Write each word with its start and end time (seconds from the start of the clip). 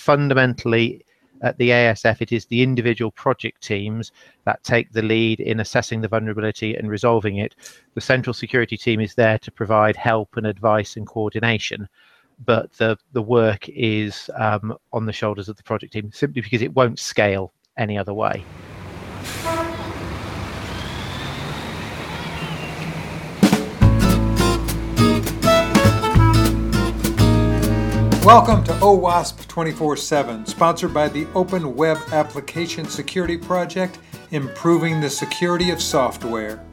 fundamentally 0.00 1.04
at 1.42 1.56
the 1.58 1.70
ASF, 1.70 2.20
it 2.20 2.32
is 2.32 2.46
the 2.46 2.62
individual 2.62 3.10
project 3.12 3.62
teams 3.62 4.12
that 4.44 4.62
take 4.62 4.92
the 4.92 5.02
lead 5.02 5.40
in 5.40 5.60
assessing 5.60 6.00
the 6.00 6.08
vulnerability 6.08 6.74
and 6.74 6.90
resolving 6.90 7.38
it. 7.38 7.54
The 7.94 8.00
central 8.00 8.34
security 8.34 8.76
team 8.76 9.00
is 9.00 9.14
there 9.14 9.38
to 9.38 9.50
provide 9.50 9.96
help 9.96 10.36
and 10.36 10.46
advice 10.46 10.96
and 10.96 11.06
coordination, 11.06 11.88
but 12.44 12.72
the, 12.74 12.98
the 13.12 13.22
work 13.22 13.68
is 13.68 14.30
um, 14.36 14.76
on 14.92 15.06
the 15.06 15.12
shoulders 15.12 15.48
of 15.48 15.56
the 15.56 15.62
project 15.62 15.92
team 15.94 16.10
simply 16.12 16.42
because 16.42 16.62
it 16.62 16.74
won't 16.74 16.98
scale 16.98 17.52
any 17.78 17.96
other 17.96 18.12
way. 18.12 18.44
Welcome 28.30 28.62
to 28.62 28.72
OWASP 28.74 29.48
24 29.48 29.96
7, 29.96 30.46
sponsored 30.46 30.94
by 30.94 31.08
the 31.08 31.26
Open 31.34 31.74
Web 31.74 31.98
Application 32.12 32.84
Security 32.84 33.36
Project, 33.36 33.98
improving 34.30 35.00
the 35.00 35.10
security 35.10 35.70
of 35.70 35.82
software. 35.82 36.64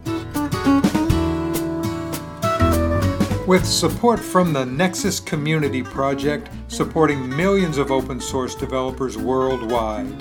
With 3.47 3.65
support 3.65 4.19
from 4.19 4.53
the 4.53 4.67
Nexus 4.67 5.19
Community 5.19 5.81
Project, 5.81 6.51
supporting 6.67 7.27
millions 7.27 7.79
of 7.79 7.91
open 7.91 8.21
source 8.21 8.53
developers 8.53 9.17
worldwide. 9.17 10.13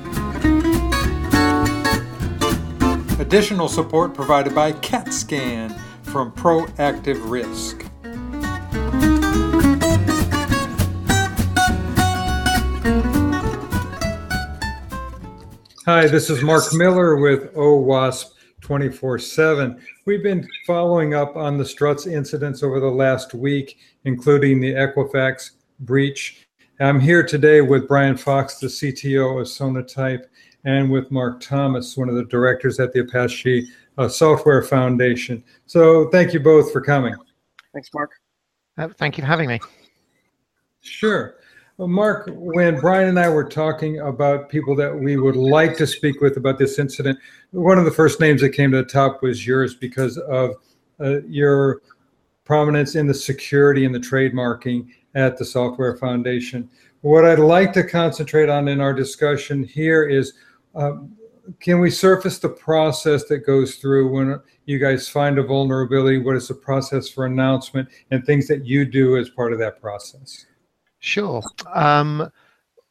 Additional 3.21 3.68
support 3.68 4.15
provided 4.15 4.55
by 4.55 4.73
CATScan 4.73 5.79
from 6.02 6.32
Proactive 6.32 7.29
Risk. 7.29 7.84
Hi, 15.88 16.08
this 16.08 16.30
is 16.30 16.42
Mark 16.42 16.64
Miller 16.74 17.15
with 17.15 17.54
OWASP 17.54 18.32
24 18.60 19.20
7. 19.20 19.80
We've 20.04 20.20
been 20.20 20.45
following 20.66 21.15
up 21.15 21.37
on 21.37 21.56
the 21.56 21.65
struts 21.65 22.09
incidents 22.09 22.65
over 22.65 22.80
the 22.80 22.90
last 22.90 23.34
week, 23.34 23.78
including 24.04 24.59
the 24.59 24.73
Equifax 24.73 25.52
breach. 25.78 26.48
I'm 26.80 26.98
here 26.98 27.23
today 27.23 27.60
with 27.60 27.87
Brian 27.87 28.16
Fox, 28.16 28.59
the 28.59 28.66
CTO 28.66 29.40
of 29.40 29.46
Sonatype, 29.46 30.24
and 30.65 30.90
with 30.90 31.12
Mark 31.12 31.40
Thomas, 31.40 31.96
one 31.96 32.09
of 32.09 32.16
the 32.16 32.24
directors 32.24 32.80
at 32.80 32.93
the 32.93 33.02
Apache 33.02 33.68
uh, 33.96 34.09
Software 34.09 34.65
Foundation. 34.65 35.45
So 35.66 36.10
thank 36.10 36.34
you 36.34 36.40
both 36.40 36.73
for 36.73 36.80
coming. 36.80 37.15
Thanks, 37.73 37.90
Mark. 37.95 38.10
Uh, 38.76 38.88
thank 38.98 39.18
you 39.18 39.23
for 39.23 39.28
having 39.28 39.48
me. 39.48 39.60
Sure. 40.80 41.35
Well, 41.79 41.88
Mark, 41.88 42.30
when 42.32 42.80
Brian 42.80 43.10
and 43.10 43.21
I 43.21 43.29
were 43.29 43.45
talking 43.45 44.01
about 44.01 44.49
people 44.49 44.74
that 44.77 44.99
we 44.99 45.19
would 45.19 45.37
like 45.37 45.77
to 45.77 45.87
speak 45.87 46.23
with 46.23 46.38
about 46.38 46.59
this 46.59 46.79
incident, 46.79 47.18
one 47.51 47.79
of 47.79 47.85
the 47.85 47.91
first 47.91 48.18
names 48.18 48.41
that 48.41 48.51
came 48.51 48.71
to 48.71 48.79
the 48.79 48.85
top 48.85 49.23
was 49.23 49.46
yours 49.46 49.74
because 49.74 50.16
of 50.16 50.55
uh, 51.01 51.21
your 51.24 51.83
prominence 52.45 52.95
in 52.95 53.07
the 53.07 53.13
security 53.13 53.85
and 53.85 53.95
the 53.95 53.99
trademarking 53.99 54.88
at 55.15 55.37
the 55.37 55.45
Software 55.45 55.99
Foundation. 55.99 56.71
What 57.02 57.27
I'd 57.27 57.38
like 57.38 57.74
to 57.74 57.85
concentrate 57.85 58.49
on 58.49 58.68
in 58.68 58.80
our 58.80 58.95
discussion 58.95 59.63
here 59.63 60.09
is 60.09 60.33
um, 60.74 61.15
can 61.61 61.79
we 61.79 61.90
surface 61.90 62.38
the 62.38 62.49
process 62.49 63.24
that 63.24 63.40
goes 63.40 63.74
through 63.74 64.11
when 64.11 64.41
you 64.65 64.78
guys 64.78 65.11
find 65.11 65.38
a 65.38 65.43
vulnerability? 65.43 66.16
What 66.16 66.37
is 66.37 66.49
the 66.49 66.55
process 66.55 67.06
for 67.06 67.27
announcement 67.27 67.91
and 68.11 68.25
things 68.25 68.49
that 68.49 68.65
you 68.65 68.87
do 68.87 69.19
as 69.19 69.28
part 69.28 69.53
of 69.53 69.59
that 69.59 69.78
process? 69.78 70.47
Sure. 71.06 71.41
Um, 71.72 72.32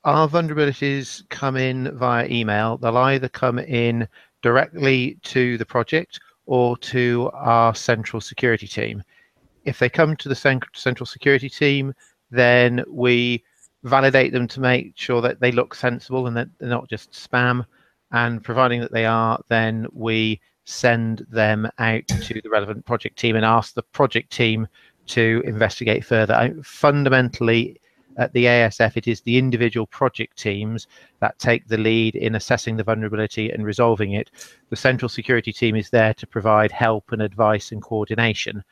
our 0.05 0.29
vulnerabilities 0.29 1.27
come 1.27 1.57
in 1.57 1.97
via 1.97 2.25
email. 2.29 2.77
They'll 2.77 2.95
either 2.95 3.27
come 3.27 3.59
in 3.59 4.07
directly 4.41 5.17
to 5.23 5.57
the 5.57 5.65
project 5.65 6.21
or 6.45 6.77
to 6.77 7.29
our 7.33 7.75
central 7.75 8.21
security 8.21 8.69
team. 8.69 9.03
If 9.65 9.79
they 9.79 9.89
come 9.89 10.15
to 10.15 10.29
the 10.29 10.61
central 10.73 11.05
security 11.05 11.49
team, 11.49 11.93
then 12.31 12.85
we 12.87 13.43
validate 13.83 14.31
them 14.31 14.47
to 14.47 14.61
make 14.61 14.93
sure 14.95 15.19
that 15.19 15.41
they 15.41 15.51
look 15.51 15.75
sensible 15.75 16.27
and 16.27 16.37
that 16.37 16.47
they're 16.57 16.69
not 16.69 16.87
just 16.87 17.11
spam. 17.11 17.65
And 18.11 18.41
providing 18.41 18.79
that 18.79 18.93
they 18.93 19.05
are, 19.05 19.41
then 19.49 19.87
we 19.91 20.39
send 20.63 21.25
them 21.29 21.69
out 21.79 22.07
to 22.07 22.41
the 22.41 22.49
relevant 22.49 22.85
project 22.85 23.19
team 23.19 23.35
and 23.35 23.43
ask 23.43 23.73
the 23.73 23.83
project 23.83 24.31
team 24.31 24.69
to 25.07 25.43
investigate 25.45 26.05
further. 26.05 26.33
I, 26.33 26.53
fundamentally, 26.63 27.81
at 28.17 28.33
the 28.33 28.45
ASF, 28.45 28.95
it 28.95 29.07
is 29.07 29.21
the 29.21 29.37
individual 29.37 29.87
project 29.87 30.37
teams 30.37 30.87
that 31.19 31.37
take 31.39 31.67
the 31.67 31.77
lead 31.77 32.15
in 32.15 32.35
assessing 32.35 32.77
the 32.77 32.83
vulnerability 32.83 33.51
and 33.51 33.65
resolving 33.65 34.13
it. 34.13 34.31
The 34.69 34.75
central 34.75 35.09
security 35.09 35.51
team 35.51 35.75
is 35.75 35.89
there 35.89 36.13
to 36.15 36.27
provide 36.27 36.71
help 36.71 37.11
and 37.11 37.21
advice 37.21 37.71
and 37.71 37.81
coordination, 37.81 38.63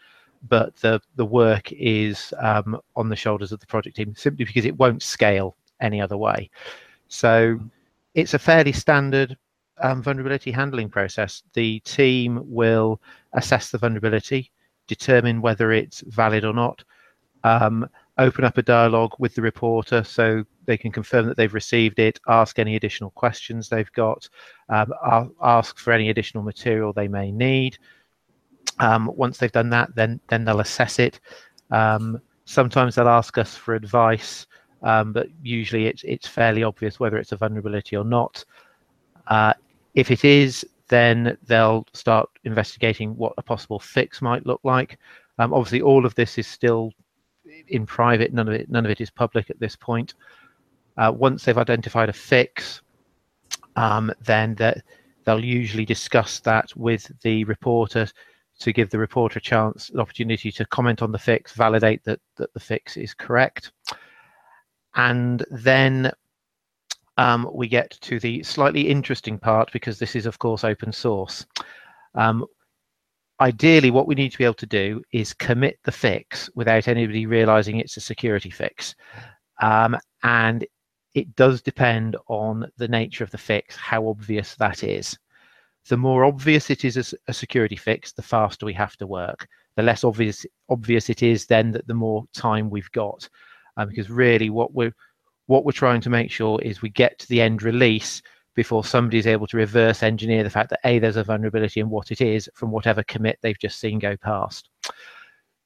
but 0.47 0.75
the, 0.77 1.01
the 1.15 1.25
work 1.25 1.71
is 1.71 2.33
um, 2.39 2.79
on 2.95 3.09
the 3.09 3.15
shoulders 3.15 3.51
of 3.51 3.59
the 3.59 3.67
project 3.67 3.97
team 3.97 4.13
simply 4.15 4.45
because 4.45 4.65
it 4.65 4.77
won't 4.77 5.01
scale 5.01 5.55
any 5.81 6.01
other 6.01 6.17
way. 6.17 6.49
So 7.07 7.59
it's 8.15 8.33
a 8.33 8.39
fairly 8.39 8.71
standard 8.71 9.37
um, 9.81 10.01
vulnerability 10.01 10.51
handling 10.51 10.89
process. 10.89 11.43
The 11.53 11.79
team 11.81 12.41
will 12.43 13.01
assess 13.33 13.71
the 13.71 13.77
vulnerability, 13.77 14.51
determine 14.87 15.41
whether 15.41 15.71
it's 15.71 16.01
valid 16.07 16.45
or 16.45 16.53
not. 16.53 16.83
Um, 17.43 17.87
open 18.17 18.45
up 18.45 18.57
a 18.57 18.61
dialogue 18.61 19.13
with 19.19 19.33
the 19.35 19.41
reporter 19.41 20.03
so 20.03 20.43
they 20.65 20.77
can 20.77 20.91
confirm 20.91 21.25
that 21.25 21.37
they've 21.37 21.53
received 21.53 21.99
it, 21.99 22.19
ask 22.27 22.59
any 22.59 22.75
additional 22.75 23.09
questions 23.11 23.69
they've 23.69 23.91
got, 23.93 24.29
um, 24.69 24.93
ask 25.41 25.77
for 25.79 25.91
any 25.91 26.09
additional 26.09 26.43
material 26.43 26.93
they 26.93 27.07
may 27.07 27.31
need. 27.31 27.77
Um, 28.79 29.11
once 29.15 29.37
they've 29.37 29.51
done 29.51 29.69
that, 29.69 29.93
then 29.95 30.19
then 30.29 30.45
they'll 30.45 30.59
assess 30.59 30.99
it. 30.99 31.19
Um, 31.71 32.19
sometimes 32.45 32.95
they'll 32.95 33.07
ask 33.07 33.37
us 33.37 33.55
for 33.55 33.75
advice, 33.75 34.47
um, 34.81 35.13
but 35.13 35.27
usually 35.41 35.87
it's 35.87 36.03
it's 36.03 36.27
fairly 36.27 36.63
obvious 36.63 36.99
whether 36.99 37.17
it's 37.17 37.31
a 37.31 37.37
vulnerability 37.37 37.95
or 37.95 38.05
not. 38.05 38.43
Uh, 39.27 39.53
if 39.95 40.11
it 40.11 40.25
is, 40.25 40.65
then 40.87 41.37
they'll 41.45 41.85
start 41.93 42.29
investigating 42.43 43.15
what 43.15 43.33
a 43.37 43.41
possible 43.41 43.79
fix 43.79 44.21
might 44.21 44.45
look 44.45 44.61
like. 44.63 44.97
Um, 45.39 45.53
obviously, 45.53 45.81
all 45.81 46.05
of 46.05 46.15
this 46.15 46.37
is 46.37 46.47
still 46.47 46.91
in 47.67 47.85
private. 47.85 48.33
None 48.33 48.47
of 48.47 48.53
it, 48.53 48.69
none 48.69 48.85
of 48.85 48.91
it 48.91 49.01
is 49.01 49.09
public 49.09 49.49
at 49.49 49.59
this 49.59 49.75
point. 49.75 50.13
Uh, 50.97 51.11
once 51.15 51.43
they've 51.43 51.57
identified 51.57 52.09
a 52.09 52.13
fix, 52.13 52.81
um, 53.75 54.11
then 54.21 54.55
they'll 55.25 55.43
usually 55.43 55.85
discuss 55.85 56.39
that 56.41 56.75
with 56.75 57.11
the 57.21 57.43
reporter 57.45 58.07
to 58.59 58.71
give 58.71 58.89
the 58.91 58.99
reporter 58.99 59.39
a 59.39 59.41
chance, 59.41 59.89
an 59.89 59.99
opportunity 59.99 60.51
to 60.51 60.65
comment 60.65 61.01
on 61.01 61.11
the 61.11 61.17
fix, 61.17 61.53
validate 61.53 62.03
that 62.03 62.19
that 62.35 62.53
the 62.53 62.59
fix 62.59 62.97
is 62.97 63.13
correct, 63.13 63.71
and 64.95 65.43
then 65.49 66.11
um, 67.17 67.49
we 67.53 67.67
get 67.67 67.91
to 68.01 68.19
the 68.19 68.43
slightly 68.43 68.81
interesting 68.81 69.37
part 69.37 69.71
because 69.71 69.99
this 69.99 70.15
is, 70.15 70.25
of 70.25 70.39
course, 70.39 70.63
open 70.63 70.91
source. 70.91 71.45
Um, 72.15 72.45
ideally 73.41 73.91
what 73.91 74.07
we 74.07 74.15
need 74.15 74.31
to 74.31 74.37
be 74.37 74.43
able 74.43 74.53
to 74.55 74.65
do 74.65 75.01
is 75.11 75.33
commit 75.33 75.79
the 75.83 75.91
fix 75.91 76.49
without 76.55 76.87
anybody 76.87 77.25
realizing 77.25 77.77
it's 77.77 77.97
a 77.97 78.01
security 78.01 78.49
fix. 78.49 78.95
Um, 79.61 79.97
and 80.23 80.65
it 81.13 81.35
does 81.35 81.61
depend 81.61 82.15
on 82.27 82.67
the 82.77 82.87
nature 82.87 83.23
of 83.23 83.31
the 83.31 83.37
fix 83.37 83.75
how 83.75 84.07
obvious 84.07 84.55
that 84.55 84.83
is. 84.83 85.17
The 85.89 85.97
more 85.97 86.23
obvious 86.25 86.69
it 86.69 86.85
is 86.85 86.97
as 86.97 87.13
a 87.27 87.33
security 87.33 87.75
fix 87.75 88.13
the 88.13 88.21
faster 88.21 88.65
we 88.65 88.73
have 88.73 88.95
to 88.97 89.07
work. 89.07 89.47
The 89.75 89.83
less 89.83 90.03
obvious 90.03 90.45
obvious 90.69 91.09
it 91.09 91.23
is 91.23 91.45
then 91.45 91.71
that 91.71 91.87
the 91.87 91.93
more 91.93 92.25
time 92.33 92.69
we've 92.69 92.91
got. 92.91 93.27
Um, 93.75 93.89
because 93.89 94.09
really 94.09 94.49
what 94.49 94.73
we're 94.73 94.93
what 95.47 95.65
we're 95.65 95.71
trying 95.73 96.01
to 96.01 96.09
make 96.09 96.31
sure 96.31 96.61
is 96.61 96.81
we 96.81 96.89
get 96.89 97.19
to 97.19 97.27
the 97.27 97.41
end 97.41 97.63
release 97.63 98.21
before 98.55 98.83
somebody 98.83 99.17
is 99.17 99.27
able 99.27 99.47
to 99.47 99.57
reverse 99.57 100.03
engineer 100.03 100.43
the 100.43 100.49
fact 100.49 100.69
that 100.69 100.79
a 100.85 100.99
there's 100.99 101.17
a 101.17 101.23
vulnerability 101.23 101.79
and 101.79 101.89
what 101.89 102.11
it 102.11 102.21
is 102.21 102.49
from 102.53 102.71
whatever 102.71 103.03
commit 103.03 103.39
they've 103.41 103.59
just 103.59 103.79
seen 103.79 103.99
go 103.99 104.15
past. 104.17 104.69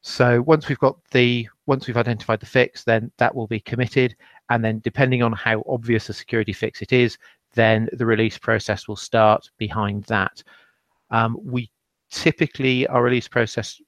So 0.01 0.41
once 0.41 0.69
we've 0.69 0.79
got 0.79 0.97
the 1.11 1.47
once 1.65 1.85
we've 1.85 1.97
identified 1.97 2.39
the 2.39 2.45
fix, 2.45 2.83
then 2.83 3.11
that 3.17 3.35
will 3.35 3.47
be 3.47 3.59
committed, 3.59 4.15
and 4.49 4.63
then 4.63 4.79
depending 4.79 5.21
on 5.21 5.33
how 5.33 5.63
obvious 5.67 6.07
a 6.07 6.13
security 6.13 6.53
fix 6.53 6.81
it 6.81 6.93
is, 6.93 7.17
then 7.55 7.89
the 7.93 8.05
release 8.05 8.37
process 8.37 8.87
will 8.87 8.95
start 8.95 9.49
behind 9.57 10.03
that. 10.05 10.41
Um, 11.09 11.37
we 11.43 11.69
typically 12.09 12.87
our 12.87 13.03
release 13.03 13.27
process 13.27 13.81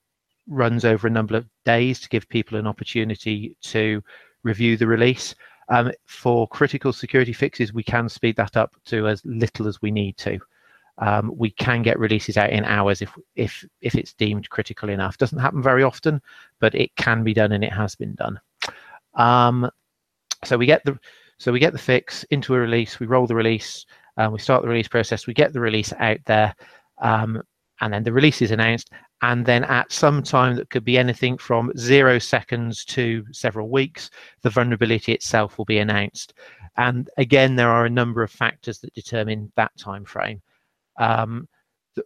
runs 0.46 0.84
over 0.84 1.06
a 1.06 1.10
number 1.10 1.36
of 1.36 1.46
days 1.64 2.00
to 2.00 2.08
give 2.08 2.28
people 2.28 2.58
an 2.58 2.66
opportunity 2.66 3.56
to 3.62 4.02
review 4.42 4.76
the 4.76 4.86
release. 4.86 5.34
Um, 5.70 5.92
for 6.06 6.48
critical 6.48 6.92
security 6.92 7.32
fixes, 7.32 7.72
we 7.72 7.82
can 7.82 8.08
speed 8.08 8.36
that 8.36 8.56
up 8.56 8.74
to 8.86 9.08
as 9.08 9.24
little 9.24 9.68
as 9.68 9.80
we 9.80 9.90
need 9.90 10.16
to. 10.18 10.38
Um, 10.98 11.32
we 11.34 11.50
can 11.50 11.82
get 11.82 11.98
releases 11.98 12.36
out 12.36 12.50
in 12.50 12.64
hours 12.64 13.00
if 13.00 13.16
if 13.36 13.64
if 13.80 13.94
it's 13.94 14.12
deemed 14.12 14.50
critical 14.50 14.90
enough. 14.90 15.16
Doesn't 15.16 15.38
happen 15.38 15.62
very 15.62 15.82
often, 15.82 16.20
but 16.58 16.74
it 16.74 16.94
can 16.96 17.24
be 17.24 17.32
done 17.32 17.52
and 17.52 17.64
it 17.64 17.72
has 17.72 17.94
been 17.94 18.14
done. 18.16 18.38
Um, 19.14 19.70
so 20.44 20.58
we 20.58 20.66
get 20.66 20.84
the 20.84 20.98
So 21.38 21.52
we 21.52 21.58
get 21.58 21.72
the 21.72 21.78
fix 21.78 22.24
into 22.24 22.54
a 22.54 22.58
release, 22.58 23.00
we 23.00 23.06
roll 23.06 23.26
the 23.26 23.34
release, 23.34 23.86
um, 24.18 24.32
we 24.32 24.38
start 24.38 24.62
the 24.62 24.68
release 24.68 24.88
process, 24.88 25.26
we 25.26 25.32
get 25.32 25.54
the 25.54 25.60
release 25.60 25.90
out 25.98 26.18
there, 26.26 26.54
um, 26.98 27.42
and 27.80 27.94
then 27.94 28.02
the 28.02 28.12
release 28.12 28.42
is 28.42 28.50
announced. 28.50 28.90
And 29.22 29.44
then 29.44 29.64
at 29.64 29.92
some 29.92 30.22
time 30.22 30.56
that 30.56 30.70
could 30.70 30.84
be 30.84 30.96
anything 30.96 31.36
from 31.36 31.72
zero 31.76 32.18
seconds 32.18 32.84
to 32.86 33.24
several 33.32 33.68
weeks, 33.68 34.10
the 34.42 34.50
vulnerability 34.50 35.12
itself 35.12 35.58
will 35.58 35.66
be 35.66 35.78
announced. 35.78 36.34
And 36.76 37.10
again, 37.18 37.56
there 37.56 37.70
are 37.70 37.84
a 37.84 37.90
number 37.90 38.22
of 38.22 38.30
factors 38.30 38.78
that 38.78 38.94
determine 38.94 39.52
that 39.56 39.76
time 39.76 40.04
frame. 40.04 40.40
Um, 40.98 41.48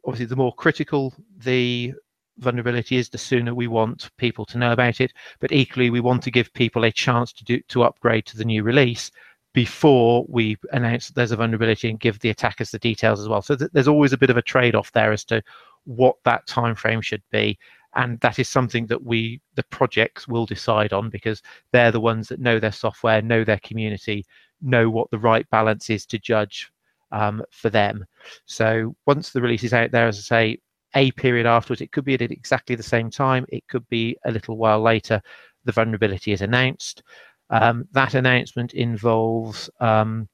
obviously, 0.05 0.26
the 0.26 0.37
more 0.37 0.55
critical 0.55 1.14
the 1.38 1.94
vulnerability 2.38 2.96
is, 2.96 3.08
the 3.08 3.19
sooner 3.19 3.55
we 3.55 3.69
want 3.69 4.10
people 4.19 4.44
to 4.46 4.58
know 4.58 4.72
about 4.72 5.00
it. 5.00 5.12
But 5.38 5.52
equally, 5.52 5.90
we 5.90 6.00
want 6.00 6.22
to 6.25 6.31
give 6.32 6.52
people 6.52 6.84
a 6.84 6.90
chance 6.90 7.32
to 7.34 7.44
do 7.44 7.60
to 7.69 7.84
upgrade 7.84 8.26
to 8.26 8.37
the 8.37 8.44
new 8.44 8.62
release 8.64 9.10
before 9.52 10.26
we 10.28 10.56
announce 10.72 11.06
that 11.06 11.14
there's 11.14 11.31
a 11.31 11.37
vulnerability 11.37 11.88
and 11.88 12.00
give 12.00 12.19
the 12.19 12.31
attackers 12.31 12.72
the 12.72 12.78
details 12.81 13.20
as 13.20 13.28
well. 13.28 13.40
So 13.40 13.55
th- 13.55 13.70
there's 13.72 13.87
always 13.87 14.12
a 14.12 14.19
bit 14.19 14.31
of 14.31 14.37
a 14.37 14.43
trade-off 14.43 14.90
there 14.90 15.12
as 15.12 15.25
to 15.26 15.40
what 15.84 16.16
that 16.25 16.46
time 16.46 16.75
frame 16.75 17.00
should 17.00 17.22
be. 17.31 17.58
And 17.96 18.19
that 18.20 18.38
is 18.38 18.48
something 18.48 18.86
that 18.86 19.04
we, 19.04 19.40
the 19.54 19.62
projects, 19.64 20.26
will 20.26 20.46
decide 20.46 20.92
on 20.92 21.10
because 21.10 21.42
they're 21.72 21.92
the 21.92 22.00
ones 22.00 22.28
that 22.28 22.40
know 22.40 22.58
their 22.58 22.72
software, 22.72 23.22
know 23.22 23.44
their 23.44 23.60
community, 23.62 24.25
know 24.60 24.90
what 24.90 25.10
the 25.10 25.19
right 25.19 25.48
balance 25.50 25.90
is 25.90 26.04
to 26.06 26.19
judge 26.19 26.70
um, 27.12 27.42
for 27.50 27.70
them. 27.70 28.04
So 28.46 28.96
once 29.06 29.31
the 29.31 29.40
release 29.40 29.62
is 29.62 29.72
out 29.72 29.92
there, 29.92 30.08
as 30.08 30.19
I 30.19 30.22
say, 30.22 30.58
a 30.94 31.10
period 31.12 31.46
afterwards. 31.46 31.81
It 31.81 31.92
could 31.92 32.04
be 32.04 32.14
at 32.14 32.22
exactly 32.22 32.76
the 32.76 32.82
same 32.82 33.10
time. 33.10 33.44
It 33.48 33.66
could 33.69 33.88
be 33.88 34.16
a 34.25 34.31
little 34.31 34.56
while 34.56 34.81
later. 34.81 35.20
The 35.64 35.72
vulnerability 35.72 36.32
is 36.32 36.40
announced. 36.40 37.02
Um, 37.50 37.86
that 37.92 38.14
announcement 38.14 38.75
involves 38.75 39.69
um, 39.81 40.28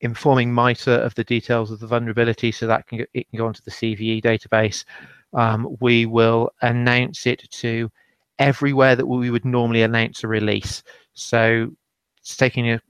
informing 0.00 0.52
MITRE 0.52 0.92
of 0.92 1.14
the 1.14 1.24
details 1.24 1.70
of 1.70 1.80
the 1.80 1.86
vulnerability, 1.86 2.52
so 2.52 2.66
that 2.66 2.86
can 2.86 3.04
it 3.14 3.28
can 3.30 3.38
go 3.38 3.46
onto 3.46 3.62
the 3.64 3.70
CVE 3.70 4.22
database. 4.22 4.84
Um, 5.34 5.76
we 5.80 6.06
will 6.06 6.50
announce 6.62 7.26
it 7.26 7.48
to 7.50 7.90
everywhere 8.38 8.96
that 8.96 9.06
we 9.06 9.30
would 9.30 9.44
normally 9.44 9.82
announce 9.82 10.24
a 10.24 10.28
release. 10.28 10.82
So, 11.14 11.70
taking 12.24 12.70
a 12.70 12.80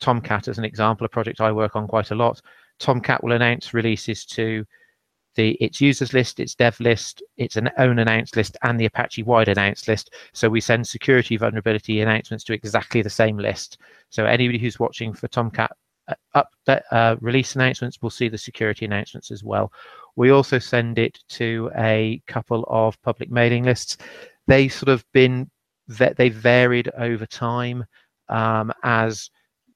Tomcat 0.00 0.48
as 0.48 0.58
an 0.58 0.64
example, 0.64 1.06
a 1.06 1.08
project 1.08 1.40
I 1.40 1.50
work 1.50 1.74
on 1.74 1.88
quite 1.88 2.10
a 2.10 2.14
lot. 2.14 2.40
Tomcat 2.78 3.24
will 3.24 3.32
announce 3.32 3.74
releases 3.74 4.24
to 4.26 4.64
the 5.34 5.52
its 5.52 5.80
users 5.80 6.12
list, 6.12 6.40
its 6.40 6.54
dev 6.54 6.78
list, 6.80 7.22
its 7.36 7.56
an 7.56 7.70
own 7.78 7.98
announce 7.98 8.36
list, 8.36 8.56
and 8.62 8.78
the 8.78 8.84
Apache 8.84 9.22
wide 9.22 9.48
announce 9.48 9.88
list. 9.88 10.14
So 10.32 10.48
we 10.48 10.60
send 10.60 10.86
security 10.86 11.36
vulnerability 11.36 12.00
announcements 12.00 12.44
to 12.44 12.52
exactly 12.52 13.02
the 13.02 13.10
same 13.10 13.38
list. 13.38 13.78
So 14.10 14.26
anybody 14.26 14.58
who's 14.58 14.78
watching 14.78 15.14
for 15.14 15.28
Tomcat 15.28 15.70
up 16.34 16.50
uh, 16.66 17.16
release 17.20 17.54
announcements 17.54 17.98
we'll 18.00 18.10
see 18.10 18.28
the 18.28 18.38
security 18.38 18.84
announcements 18.84 19.30
as 19.30 19.44
well. 19.44 19.72
We 20.16 20.30
also 20.30 20.58
send 20.58 20.98
it 20.98 21.18
to 21.30 21.70
a 21.76 22.20
couple 22.26 22.64
of 22.68 23.00
public 23.02 23.30
mailing 23.30 23.64
lists. 23.64 23.98
They 24.46 24.68
sort 24.68 24.88
of 24.88 25.04
been 25.12 25.50
they 25.86 26.28
varied 26.28 26.90
over 26.98 27.24
time 27.24 27.84
um, 28.28 28.72
as 28.82 29.30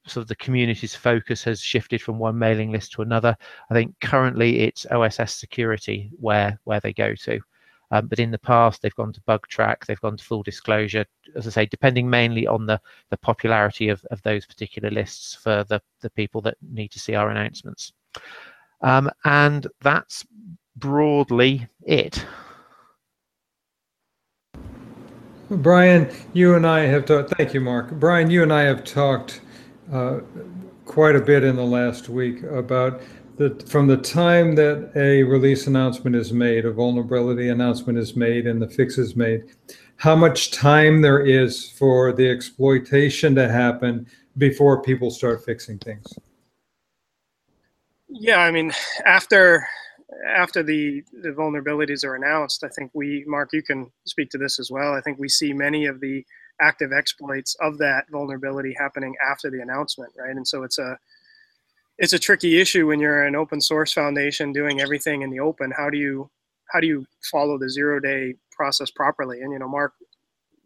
sort 0.06 0.22
of 0.22 0.28
the 0.28 0.36
community's 0.36 0.94
focus 0.94 1.44
has 1.44 1.60
shifted 1.60 2.02
from 2.02 2.18
one 2.18 2.38
mailing 2.38 2.72
list 2.72 2.92
to 2.92 3.02
another. 3.02 3.36
I 3.70 3.74
think 3.74 3.94
currently 4.00 4.60
it's 4.60 4.86
OSS 4.90 5.34
security 5.34 6.10
where 6.18 6.58
where 6.64 6.80
they 6.80 6.92
go 6.92 7.14
to. 7.14 7.40
Um, 7.92 8.06
but 8.06 8.18
in 8.18 8.30
the 8.30 8.38
past, 8.38 8.80
they've 8.80 8.94
gone 8.94 9.12
to 9.12 9.20
Bugtraq, 9.20 9.84
they've 9.84 10.00
gone 10.00 10.16
to 10.16 10.24
full 10.24 10.42
disclosure, 10.42 11.04
as 11.36 11.46
I 11.46 11.50
say, 11.50 11.66
depending 11.66 12.08
mainly 12.08 12.46
on 12.46 12.64
the, 12.64 12.80
the 13.10 13.18
popularity 13.18 13.90
of, 13.90 14.02
of 14.10 14.22
those 14.22 14.46
particular 14.46 14.90
lists 14.90 15.34
for 15.34 15.62
the, 15.64 15.80
the 16.00 16.10
people 16.10 16.40
that 16.40 16.56
need 16.72 16.90
to 16.92 16.98
see 16.98 17.14
our 17.14 17.28
announcements. 17.28 17.92
Um, 18.80 19.10
and 19.26 19.66
that's 19.82 20.26
broadly 20.74 21.68
it. 21.82 22.24
Brian, 25.50 26.08
you 26.32 26.54
and 26.54 26.66
I 26.66 26.80
have 26.86 27.04
talked, 27.04 27.34
thank 27.36 27.52
you, 27.52 27.60
Mark. 27.60 27.90
Brian, 27.90 28.30
you 28.30 28.42
and 28.42 28.52
I 28.52 28.62
have 28.62 28.84
talked 28.84 29.42
uh, 29.92 30.20
quite 30.86 31.14
a 31.14 31.20
bit 31.20 31.44
in 31.44 31.56
the 31.56 31.64
last 31.64 32.08
week 32.08 32.42
about 32.44 33.02
from 33.66 33.86
the 33.86 33.96
time 33.96 34.54
that 34.56 34.92
a 34.94 35.22
release 35.22 35.66
announcement 35.66 36.16
is 36.16 36.32
made, 36.32 36.64
a 36.64 36.72
vulnerability 36.72 37.48
announcement 37.48 37.98
is 37.98 38.16
made, 38.16 38.46
and 38.46 38.60
the 38.60 38.68
fix 38.68 38.98
is 38.98 39.16
made, 39.16 39.44
how 39.96 40.16
much 40.16 40.50
time 40.50 41.00
there 41.00 41.20
is 41.20 41.68
for 41.70 42.12
the 42.12 42.28
exploitation 42.28 43.34
to 43.34 43.48
happen 43.48 44.06
before 44.36 44.82
people 44.82 45.10
start 45.10 45.44
fixing 45.44 45.78
things. 45.78 46.06
Yeah, 48.08 48.38
I 48.38 48.50
mean, 48.50 48.72
after 49.06 49.66
after 50.26 50.62
the 50.62 51.02
the 51.22 51.30
vulnerabilities 51.30 52.04
are 52.04 52.14
announced, 52.14 52.64
I 52.64 52.68
think 52.68 52.90
we, 52.94 53.24
Mark, 53.26 53.50
you 53.52 53.62
can 53.62 53.90
speak 54.04 54.30
to 54.30 54.38
this 54.38 54.58
as 54.58 54.70
well. 54.70 54.92
I 54.94 55.00
think 55.00 55.18
we 55.18 55.28
see 55.28 55.52
many 55.52 55.86
of 55.86 56.00
the 56.00 56.24
active 56.60 56.92
exploits 56.92 57.56
of 57.60 57.78
that 57.78 58.04
vulnerability 58.10 58.74
happening 58.78 59.14
after 59.26 59.50
the 59.50 59.62
announcement, 59.62 60.12
right? 60.18 60.36
And 60.36 60.46
so 60.46 60.62
it's 60.62 60.78
a 60.78 60.98
it's 62.02 62.12
a 62.12 62.18
tricky 62.18 62.60
issue 62.60 62.88
when 62.88 62.98
you're 62.98 63.22
an 63.22 63.36
open 63.36 63.60
source 63.60 63.92
foundation 63.92 64.52
doing 64.52 64.80
everything 64.80 65.22
in 65.22 65.30
the 65.30 65.38
open. 65.38 65.72
How 65.74 65.88
do 65.88 65.96
you 65.96 66.28
how 66.68 66.80
do 66.80 66.86
you 66.88 67.06
follow 67.30 67.58
the 67.58 67.70
zero 67.70 68.00
day 68.00 68.34
process 68.50 68.90
properly? 68.90 69.40
And 69.40 69.52
you 69.52 69.60
know, 69.60 69.68
Mark 69.68 69.92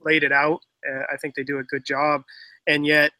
laid 0.02 0.24
it 0.24 0.32
out. 0.32 0.60
Uh, 0.88 1.02
I 1.12 1.18
think 1.18 1.34
they 1.34 1.44
do 1.44 1.58
a 1.58 1.64
good 1.64 1.84
job. 1.84 2.22
And 2.66 2.86
yet, 2.86 3.12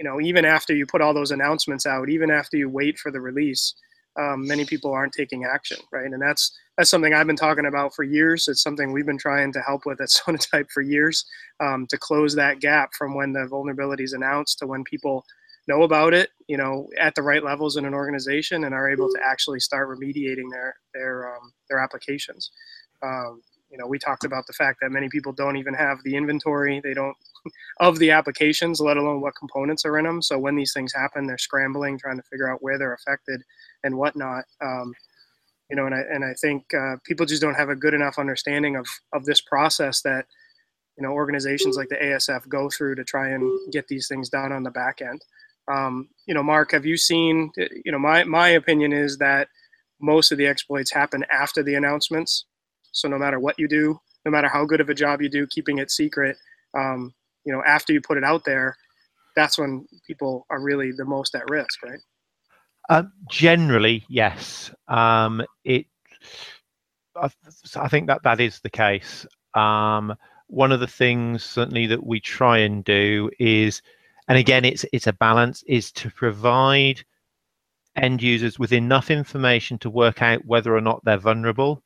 you 0.00 0.04
know, 0.04 0.20
even 0.20 0.44
after 0.44 0.74
you 0.74 0.84
put 0.84 1.00
all 1.00 1.14
those 1.14 1.30
announcements 1.30 1.86
out, 1.86 2.08
even 2.08 2.28
after 2.28 2.56
you 2.56 2.68
wait 2.68 2.98
for 2.98 3.12
the 3.12 3.20
release, 3.20 3.74
um, 4.18 4.44
many 4.48 4.64
people 4.64 4.92
aren't 4.92 5.12
taking 5.12 5.44
action, 5.44 5.78
right? 5.92 6.06
And 6.06 6.20
that's 6.20 6.58
that's 6.76 6.90
something 6.90 7.14
I've 7.14 7.28
been 7.28 7.36
talking 7.36 7.66
about 7.66 7.94
for 7.94 8.02
years. 8.02 8.48
It's 8.48 8.62
something 8.62 8.90
we've 8.90 9.06
been 9.06 9.16
trying 9.16 9.52
to 9.52 9.60
help 9.60 9.86
with 9.86 10.00
at 10.00 10.08
Sonatype 10.08 10.72
for 10.72 10.82
years 10.82 11.24
um, 11.60 11.86
to 11.86 11.96
close 11.96 12.34
that 12.34 12.58
gap 12.58 12.94
from 12.94 13.14
when 13.14 13.32
the 13.32 13.46
vulnerability 13.46 14.02
is 14.02 14.12
announced 14.12 14.58
to 14.58 14.66
when 14.66 14.82
people 14.82 15.24
know 15.70 15.82
about 15.84 16.12
it, 16.14 16.30
you 16.48 16.56
know, 16.56 16.88
at 16.98 17.14
the 17.14 17.22
right 17.22 17.44
levels 17.44 17.76
in 17.76 17.84
an 17.84 17.94
organization 17.94 18.64
and 18.64 18.74
are 18.74 18.90
able 18.90 19.08
to 19.08 19.20
actually 19.24 19.60
start 19.60 19.88
remediating 19.88 20.50
their 20.50 20.74
their 20.94 21.34
um, 21.34 21.52
their 21.68 21.78
applications. 21.78 22.50
Um, 23.02 23.40
you 23.70 23.78
know, 23.78 23.86
we 23.86 23.98
talked 23.98 24.24
about 24.24 24.46
the 24.46 24.52
fact 24.52 24.78
that 24.82 24.90
many 24.90 25.08
people 25.08 25.32
don't 25.32 25.56
even 25.56 25.74
have 25.74 25.98
the 26.04 26.16
inventory. 26.16 26.80
They 26.82 26.94
don't 26.94 27.16
of 27.80 27.98
the 27.98 28.10
applications, 28.10 28.80
let 28.80 28.96
alone 28.96 29.20
what 29.20 29.34
components 29.38 29.84
are 29.84 29.98
in 29.98 30.04
them. 30.04 30.20
So 30.20 30.38
when 30.38 30.56
these 30.56 30.72
things 30.72 30.92
happen, 30.92 31.26
they're 31.26 31.38
scrambling, 31.38 31.98
trying 31.98 32.16
to 32.16 32.28
figure 32.30 32.50
out 32.50 32.62
where 32.62 32.78
they're 32.78 32.94
affected 32.94 33.40
and 33.84 33.96
whatnot. 33.96 34.44
Um, 34.60 34.92
you 35.70 35.76
know, 35.76 35.86
and 35.86 35.94
I 35.94 36.00
and 36.00 36.24
I 36.24 36.34
think 36.40 36.64
uh, 36.74 36.96
people 37.04 37.26
just 37.26 37.42
don't 37.42 37.54
have 37.54 37.68
a 37.68 37.76
good 37.76 37.94
enough 37.94 38.18
understanding 38.18 38.76
of 38.76 38.86
of 39.12 39.24
this 39.24 39.40
process 39.40 40.02
that 40.02 40.26
you 40.98 41.04
know 41.04 41.12
organizations 41.12 41.76
like 41.76 41.88
the 41.88 41.96
ASF 41.96 42.48
go 42.48 42.68
through 42.68 42.96
to 42.96 43.04
try 43.04 43.28
and 43.28 43.72
get 43.72 43.86
these 43.86 44.08
things 44.08 44.28
done 44.28 44.52
on 44.52 44.64
the 44.64 44.70
back 44.70 45.00
end. 45.00 45.22
Um, 45.68 46.08
you 46.26 46.34
know, 46.34 46.42
Mark, 46.42 46.72
have 46.72 46.86
you 46.86 46.96
seen? 46.96 47.50
You 47.84 47.92
know, 47.92 47.98
my 47.98 48.24
my 48.24 48.48
opinion 48.48 48.92
is 48.92 49.18
that 49.18 49.48
most 50.00 50.32
of 50.32 50.38
the 50.38 50.46
exploits 50.46 50.92
happen 50.92 51.24
after 51.30 51.62
the 51.62 51.74
announcements. 51.74 52.46
So 52.92 53.08
no 53.08 53.18
matter 53.18 53.38
what 53.38 53.58
you 53.58 53.68
do, 53.68 54.00
no 54.24 54.30
matter 54.30 54.48
how 54.48 54.64
good 54.64 54.80
of 54.80 54.88
a 54.88 54.94
job 54.94 55.22
you 55.22 55.28
do 55.28 55.46
keeping 55.46 55.78
it 55.78 55.90
secret, 55.90 56.36
um, 56.76 57.14
you 57.44 57.52
know, 57.52 57.62
after 57.64 57.92
you 57.92 58.00
put 58.00 58.18
it 58.18 58.24
out 58.24 58.44
there, 58.44 58.76
that's 59.36 59.58
when 59.58 59.86
people 60.06 60.46
are 60.50 60.60
really 60.60 60.92
the 60.92 61.04
most 61.04 61.34
at 61.34 61.48
risk, 61.48 61.82
right? 61.84 62.00
Um, 62.88 63.12
generally, 63.30 64.04
yes. 64.08 64.72
Um, 64.88 65.42
it. 65.64 65.86
I, 67.16 67.28
I, 67.76 67.88
think 67.88 68.08
that 68.08 68.22
that 68.24 68.40
is 68.40 68.60
the 68.60 68.70
case. 68.70 69.26
Um, 69.54 70.14
one 70.48 70.72
of 70.72 70.80
the 70.80 70.86
things 70.86 71.44
certainly 71.44 71.86
that 71.86 72.04
we 72.04 72.20
try 72.20 72.58
and 72.58 72.84
do 72.84 73.30
is, 73.38 73.82
and 74.30 74.38
again, 74.38 74.64
it's 74.64 74.86
it's 74.92 75.08
a 75.08 75.12
balance, 75.12 75.64
is 75.66 75.90
to 75.90 76.08
provide 76.08 77.02
end 77.96 78.22
users 78.22 78.60
with 78.60 78.72
enough 78.72 79.10
information 79.10 79.76
to 79.78 79.90
work 79.90 80.22
out 80.22 80.44
whether 80.46 80.72
or 80.76 80.80
not 80.80 81.04
they're 81.04 81.18
vulnerable, 81.18 81.82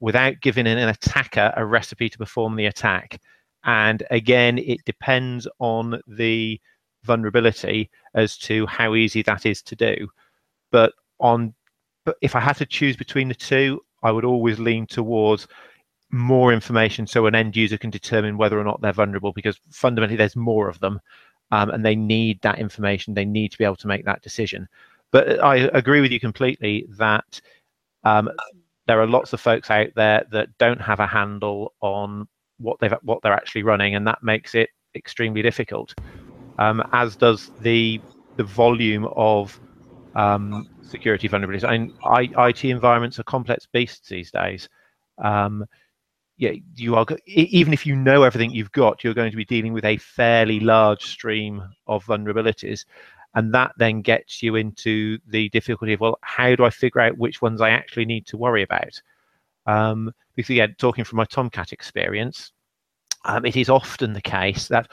without 0.00 0.40
giving 0.40 0.66
an 0.66 0.88
attacker 0.88 1.52
a 1.56 1.64
recipe 1.64 2.08
to 2.08 2.18
perform 2.18 2.56
the 2.56 2.66
attack. 2.66 3.20
And 3.62 4.02
again, 4.10 4.58
it 4.58 4.84
depends 4.84 5.46
on 5.60 6.00
the 6.08 6.60
vulnerability 7.04 7.88
as 8.14 8.36
to 8.38 8.66
how 8.66 8.96
easy 8.96 9.22
that 9.22 9.46
is 9.46 9.62
to 9.62 9.76
do. 9.76 10.08
But 10.72 10.94
on, 11.20 11.54
but 12.04 12.16
if 12.22 12.34
I 12.34 12.40
had 12.40 12.56
to 12.56 12.66
choose 12.66 12.96
between 12.96 13.28
the 13.28 13.36
two, 13.36 13.80
I 14.02 14.10
would 14.10 14.24
always 14.24 14.58
lean 14.58 14.88
towards 14.88 15.46
more 16.10 16.52
information 16.52 17.06
so 17.06 17.26
an 17.26 17.36
end 17.36 17.54
user 17.54 17.78
can 17.78 17.90
determine 17.90 18.36
whether 18.36 18.58
or 18.58 18.64
not 18.64 18.80
they're 18.80 18.92
vulnerable 18.92 19.32
because 19.32 19.60
fundamentally 19.70 20.16
there's 20.16 20.34
more 20.34 20.68
of 20.68 20.80
them 20.80 21.00
um, 21.54 21.70
and 21.70 21.84
they 21.84 21.94
need 21.94 22.40
that 22.42 22.58
information. 22.58 23.14
They 23.14 23.24
need 23.24 23.52
to 23.52 23.58
be 23.58 23.64
able 23.64 23.76
to 23.76 23.86
make 23.86 24.04
that 24.06 24.22
decision. 24.22 24.68
But 25.12 25.38
I 25.42 25.56
agree 25.72 26.00
with 26.00 26.10
you 26.10 26.18
completely 26.18 26.86
that 26.98 27.40
um, 28.02 28.28
there 28.86 29.00
are 29.00 29.06
lots 29.06 29.32
of 29.32 29.40
folks 29.40 29.70
out 29.70 29.86
there 29.94 30.24
that 30.32 30.48
don't 30.58 30.80
have 30.80 30.98
a 30.98 31.06
handle 31.06 31.72
on 31.80 32.26
what 32.58 32.80
they've 32.80 32.94
what 33.02 33.22
they're 33.22 33.32
actually 33.32 33.62
running, 33.62 33.94
and 33.94 34.04
that 34.08 34.20
makes 34.20 34.56
it 34.56 34.70
extremely 34.96 35.42
difficult. 35.42 35.94
Um, 36.58 36.82
as 36.92 37.14
does 37.14 37.52
the 37.60 38.00
the 38.36 38.44
volume 38.44 39.06
of 39.14 39.60
um, 40.16 40.68
security 40.82 41.28
vulnerabilities. 41.28 41.68
I 41.68 41.78
mean, 41.78 41.94
I, 42.04 42.48
IT 42.48 42.64
environments 42.64 43.20
are 43.20 43.24
complex 43.24 43.66
beasts 43.72 44.08
these 44.08 44.32
days. 44.32 44.68
Um, 45.18 45.64
yeah, 46.36 46.52
you 46.74 46.96
are 46.96 47.06
even 47.26 47.72
if 47.72 47.86
you 47.86 47.94
know 47.94 48.22
everything 48.22 48.50
you've 48.50 48.72
got, 48.72 49.04
you're 49.04 49.14
going 49.14 49.30
to 49.30 49.36
be 49.36 49.44
dealing 49.44 49.72
with 49.72 49.84
a 49.84 49.96
fairly 49.98 50.60
large 50.60 51.04
stream 51.04 51.62
of 51.86 52.04
vulnerabilities, 52.04 52.84
and 53.34 53.54
that 53.54 53.72
then 53.78 54.02
gets 54.02 54.42
you 54.42 54.56
into 54.56 55.18
the 55.26 55.48
difficulty 55.50 55.92
of 55.92 56.00
well, 56.00 56.18
how 56.22 56.54
do 56.56 56.64
I 56.64 56.70
figure 56.70 57.00
out 57.00 57.18
which 57.18 57.40
ones 57.40 57.60
I 57.60 57.70
actually 57.70 58.04
need 58.04 58.26
to 58.26 58.36
worry 58.36 58.62
about? 58.62 59.00
Um, 59.66 60.12
because 60.34 60.50
again, 60.50 60.74
talking 60.78 61.04
from 61.04 61.18
my 61.18 61.24
Tomcat 61.24 61.72
experience, 61.72 62.52
um, 63.24 63.46
it 63.46 63.56
is 63.56 63.68
often 63.68 64.12
the 64.12 64.20
case 64.20 64.68
that 64.68 64.88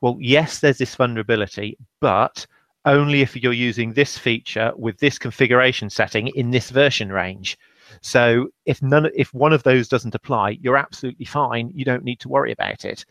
well, 0.00 0.16
yes, 0.20 0.60
there's 0.60 0.78
this 0.78 0.94
vulnerability, 0.94 1.76
but 2.00 2.46
only 2.84 3.20
if 3.20 3.36
you're 3.36 3.52
using 3.52 3.92
this 3.92 4.16
feature 4.16 4.72
with 4.76 4.98
this 4.98 5.18
configuration 5.18 5.90
setting 5.90 6.28
in 6.28 6.50
this 6.50 6.70
version 6.70 7.12
range. 7.12 7.58
So 8.02 8.48
if 8.64 8.82
none, 8.82 9.08
if 9.14 9.32
one 9.34 9.52
of 9.52 9.62
those 9.62 9.88
doesn't 9.88 10.14
apply, 10.14 10.58
you're 10.60 10.76
absolutely 10.76 11.26
fine. 11.26 11.70
You 11.74 11.84
don't 11.84 12.04
need 12.04 12.20
to 12.20 12.28
worry 12.28 12.52
about 12.52 12.84
it. 12.84 13.04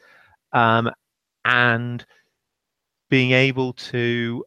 Um, 0.54 0.92
and 1.46 2.06
being 3.10 3.32
able 3.32 3.74
to 3.74 4.44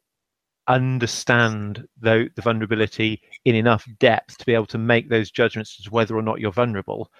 understand 0.66 1.86
the, 2.00 2.28
the 2.34 2.42
vulnerability 2.42 3.20
in 3.44 3.54
enough 3.54 3.88
depth 3.98 4.36
to 4.38 4.46
be 4.46 4.54
able 4.54 4.66
to 4.66 4.78
make 4.78 5.08
those 5.08 5.30
judgments 5.30 5.76
as 5.78 5.84
to 5.84 5.90
whether 5.90 6.16
or 6.16 6.22
not 6.22 6.40
you're 6.40 6.52
vulnerable 6.52 7.10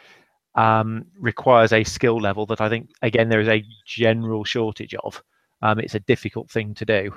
um, 0.55 1.05
requires 1.19 1.73
a 1.73 1.85
skill 1.85 2.21
level 2.21 2.45
that 2.47 2.61
I 2.61 2.69
think, 2.69 2.91
again, 3.03 3.29
there 3.29 3.41
is 3.41 3.49
a 3.49 3.65
general 3.87 4.45
shortage 4.45 4.95
of. 4.95 5.23
Um, 5.63 5.79
it's 5.79 5.95
a 5.95 6.01
difficult 6.01 6.51
thing 6.51 6.75
to 6.75 6.85
do. 6.85 7.13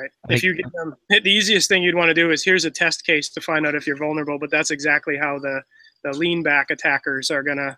Right. 0.00 0.10
If 0.28 0.42
you 0.42 0.54
get 0.54 0.72
them, 0.72 0.94
the 1.08 1.30
easiest 1.30 1.68
thing 1.68 1.82
you'd 1.82 1.94
want 1.94 2.08
to 2.08 2.14
do 2.14 2.30
is 2.30 2.44
here's 2.44 2.64
a 2.64 2.70
test 2.70 3.04
case 3.04 3.28
to 3.30 3.40
find 3.40 3.66
out 3.66 3.74
if 3.74 3.86
you're 3.86 3.96
vulnerable, 3.96 4.38
but 4.38 4.50
that's 4.50 4.70
exactly 4.70 5.16
how 5.16 5.38
the 5.38 5.62
the 6.04 6.12
lean 6.12 6.42
back 6.42 6.70
attackers 6.70 7.30
are 7.30 7.42
gonna 7.42 7.76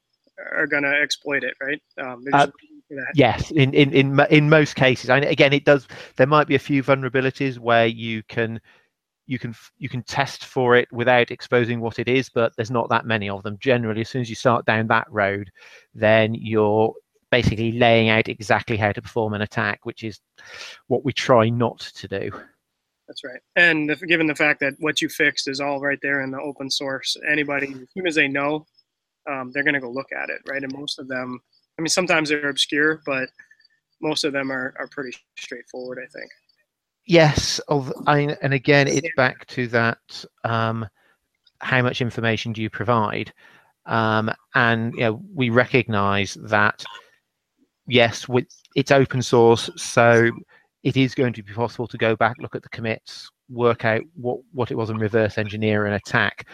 are 0.53 0.67
gonna 0.67 0.93
exploit 1.03 1.45
it, 1.45 1.55
right? 1.62 1.81
Um, 1.99 2.25
uh, 2.33 2.49
yes, 3.15 3.50
in, 3.53 3.73
in 3.75 3.93
in 3.93 4.21
in 4.31 4.49
most 4.49 4.77
cases. 4.77 5.09
Mean, 5.09 5.25
again, 5.25 5.53
it 5.53 5.65
does. 5.65 5.87
There 6.17 6.27
might 6.27 6.47
be 6.47 6.55
a 6.55 6.61
few 6.61 6.83
vulnerabilities 6.83 7.59
where 7.59 7.87
you 7.87 8.23
can 8.25 8.61
you 9.27 9.39
can 9.39 9.55
you 9.79 9.89
can 9.89 10.03
test 10.03 10.45
for 10.45 10.77
it 10.77 10.89
without 10.93 11.31
exposing 11.31 11.81
what 11.81 11.99
it 11.99 12.09
is, 12.09 12.29
but 12.29 12.53
there's 12.57 12.71
not 12.71 12.89
that 12.91 13.07
many 13.07 13.31
of 13.31 13.43
them. 13.43 13.57
Generally, 13.61 14.03
as 14.03 14.09
soon 14.09 14.23
as 14.23 14.29
you 14.29 14.37
start 14.37 14.67
down 14.67 14.89
that 14.89 15.07
road, 15.11 15.50
then 15.95 16.35
you're 16.35 16.93
basically 17.31 17.73
laying 17.73 18.09
out 18.09 18.29
exactly 18.29 18.77
how 18.77 18.93
to 18.93 19.03
perform 19.03 19.35
an 19.35 19.43
attack, 19.43 19.81
which 19.85 20.03
is 20.03 20.21
what 20.89 21.05
we 21.05 21.13
try 21.13 21.49
not 21.49 21.79
to 21.79 22.09
do. 22.09 22.31
That's 23.09 23.25
right. 23.25 23.41
And 23.57 23.91
if, 23.91 24.01
given 24.03 24.27
the 24.27 24.35
fact 24.35 24.61
that 24.61 24.75
what 24.79 25.03
you 25.03 25.09
fixed 25.09 25.49
is 25.49 25.61
all 25.61 25.81
right 25.81 25.99
there 26.03 26.21
in 26.21 26.31
the 26.31 26.41
open 26.41 26.71
source, 26.71 27.17
anybody, 27.29 27.69
as 27.69 27.89
soon 27.93 28.07
as 28.07 28.15
they 28.15 28.29
know, 28.29 28.67
um, 29.29 29.51
they're 29.53 29.65
going 29.65 29.75
to 29.75 29.81
go 29.81 29.91
look 29.91 30.13
at 30.13 30.31
it, 30.31 30.41
right? 30.49 30.63
And 30.63 30.73
most 30.73 30.99
of 30.99 31.09
them, 31.09 31.41
I 31.79 31.83
mean, 31.83 31.89
sometimes 31.89 32.29
they're 32.29 32.49
obscure, 32.49 33.03
but 33.05 33.29
most 34.01 34.25
of 34.25 34.33
them 34.33 34.51
are, 34.53 34.75
are 34.79 34.89
pretty 34.89 35.17
straightforward, 35.37 35.99
I 35.99 36.07
think. 36.17 36.31
Yes. 37.07 37.61
I, 38.07 38.37
and 38.43 38.55
again, 38.55 38.87
it's 38.87 39.09
back 39.17 39.47
to 39.49 39.67
that 39.69 40.25
um, 40.45 40.87
how 41.59 41.83
much 41.83 42.01
information 42.01 42.53
do 42.53 42.63
you 42.63 42.71
provide? 42.71 43.33
Um, 43.87 44.31
and 44.55 44.95
you 44.95 45.01
know, 45.01 45.23
we 45.35 45.51
recognize 45.51 46.35
that 46.43 46.85
yes, 47.91 48.29
with 48.29 48.47
it's 48.77 48.91
open 48.91 49.21
source, 49.23 49.69
so 49.77 50.31
it 50.83 50.97
is 50.97 51.15
going 51.15 51.33
to 51.35 51.43
be 51.43 51.53
possible 51.53 51.87
to 51.89 51.99
go 51.99 52.17
back, 52.17 52.37
look 52.39 52.55
at 52.55 52.63
the 52.63 52.69
commits, 52.71 53.31
work 53.49 53.85
out 53.85 54.03
what 54.15 54.39
what 54.53 54.71
it 54.71 54.77
was, 54.77 54.91
and 54.91 55.01
reverse 55.01 55.37
engineer 55.37 55.87
an 55.87 55.95
attack. 55.95 56.49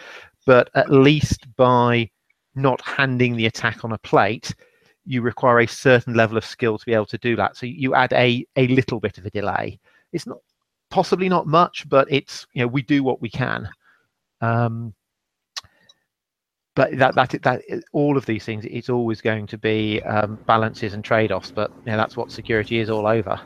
But 0.45 0.69
at 0.75 0.91
least 0.91 1.47
by 1.55 2.09
not 2.55 2.81
handing 2.81 3.35
the 3.35 3.45
attack 3.45 3.85
on 3.85 3.93
a 3.93 3.97
plate, 3.99 4.53
you 5.05 5.21
require 5.21 5.59
a 5.59 5.67
certain 5.67 6.13
level 6.13 6.37
of 6.37 6.45
skill 6.45 6.77
to 6.77 6.85
be 6.85 6.93
able 6.93 7.05
to 7.05 7.17
do 7.19 7.35
that. 7.35 7.55
So 7.55 7.65
you 7.65 7.93
add 7.93 8.13
a 8.13 8.45
a 8.55 8.67
little 8.67 8.99
bit 8.99 9.17
of 9.17 9.25
a 9.25 9.29
delay. 9.29 9.79
It's 10.11 10.27
not 10.27 10.39
possibly 10.89 11.29
not 11.29 11.47
much, 11.47 11.87
but 11.87 12.07
it's 12.11 12.47
you 12.53 12.61
know 12.61 12.67
we 12.67 12.81
do 12.81 13.03
what 13.03 13.21
we 13.21 13.29
can. 13.29 13.69
Um, 14.41 14.93
but 16.77 16.95
that 16.99 17.15
that 17.15 17.31
that 17.41 17.63
all 17.91 18.15
of 18.15 18.25
these 18.27 18.45
things 18.45 18.63
it's 18.65 18.87
always 18.87 19.19
going 19.19 19.47
to 19.47 19.57
be 19.57 20.01
um, 20.03 20.37
balances 20.45 20.93
and 20.93 21.03
trade-offs 21.03 21.51
but 21.51 21.71
you 21.85 21.91
know, 21.91 21.97
that's 21.97 22.15
what 22.15 22.31
security 22.31 22.77
is 22.79 22.89
all 22.89 23.07
over. 23.07 23.37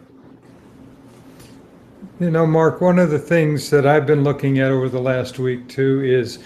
You 2.20 2.30
know 2.30 2.46
mark 2.46 2.82
one 2.82 3.00
of 3.00 3.10
the 3.10 3.18
things 3.18 3.70
that 3.72 3.88
i've 3.88 4.06
been 4.06 4.24
looking 4.24 4.60
at 4.60 4.70
over 4.70 4.90
the 4.90 5.00
last 5.00 5.40
week 5.40 5.68
too 5.70 6.04
is 6.04 6.40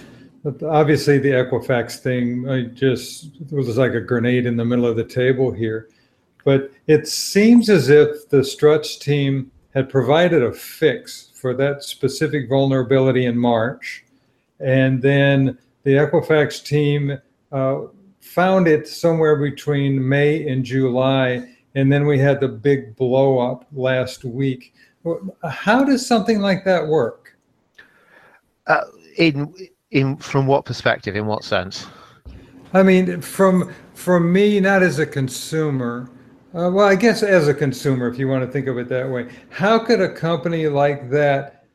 obviously 0.64 1.18
the 1.18 1.32
equifax 1.32 1.98
thing 1.98 2.48
i 2.48 2.62
just 2.62 3.32
it 3.42 3.52
was 3.52 3.78
like 3.78 3.94
a 3.94 4.00
grenade 4.00 4.46
in 4.46 4.56
the 4.56 4.64
middle 4.64 4.86
of 4.86 4.96
the 4.96 5.04
table 5.04 5.52
here. 5.52 5.90
But 6.46 6.72
it 6.86 7.08
seems 7.08 7.72
as 7.72 7.90
if 7.90 8.30
the 8.30 8.44
struts 8.44 8.98
team 8.98 9.50
had 9.74 9.90
provided 9.90 10.44
a 10.44 10.54
fix 10.54 11.32
for 11.34 11.56
that 11.56 11.84
specific 11.84 12.48
vulnerability 12.48 13.26
in 13.26 13.36
march 13.36 14.06
and 14.60 15.02
then 15.02 15.58
the 15.86 15.92
Equifax 15.92 16.66
team 16.66 17.18
uh, 17.52 17.82
found 18.20 18.68
it 18.68 18.88
somewhere 18.88 19.38
between 19.38 20.06
May 20.06 20.50
and 20.50 20.66
July, 20.66 21.48
and 21.76 21.94
then 21.94 22.06
we 22.06 22.20
had 22.20 22.42
the 22.42 22.48
big 22.48 22.96
blow 22.96 23.40
up 23.40 23.66
last 23.72 24.26
week. 24.26 24.74
How 25.48 25.84
does 25.84 26.06
something 26.06 26.40
like 26.40 26.66
that 26.66 26.86
work? 26.86 27.38
Uh, 28.68 28.82
in 29.18 29.54
in 29.92 30.18
from 30.18 30.48
what 30.48 30.66
perspective? 30.66 31.16
In 31.16 31.28
what 31.28 31.44
sense? 31.44 31.86
I 32.74 32.82
mean, 32.82 33.22
from 33.22 33.72
from 33.94 34.34
me, 34.34 34.60
not 34.60 34.82
as 34.82 34.98
a 34.98 35.06
consumer. 35.06 36.10
Uh, 36.56 36.72
well, 36.72 36.88
I 36.88 36.96
guess 36.96 37.22
as 37.22 37.48
a 37.48 37.54
consumer, 37.54 38.08
if 38.08 38.18
you 38.18 38.28
want 38.28 38.44
to 38.44 38.52
think 38.52 38.66
of 38.68 38.80
it 38.80 38.90
that 38.90 39.08
way, 39.08 39.30
how 39.50 39.78
could 39.78 40.02
a 40.02 40.12
company 40.12 40.68
like 40.68 41.10
that 41.12 41.66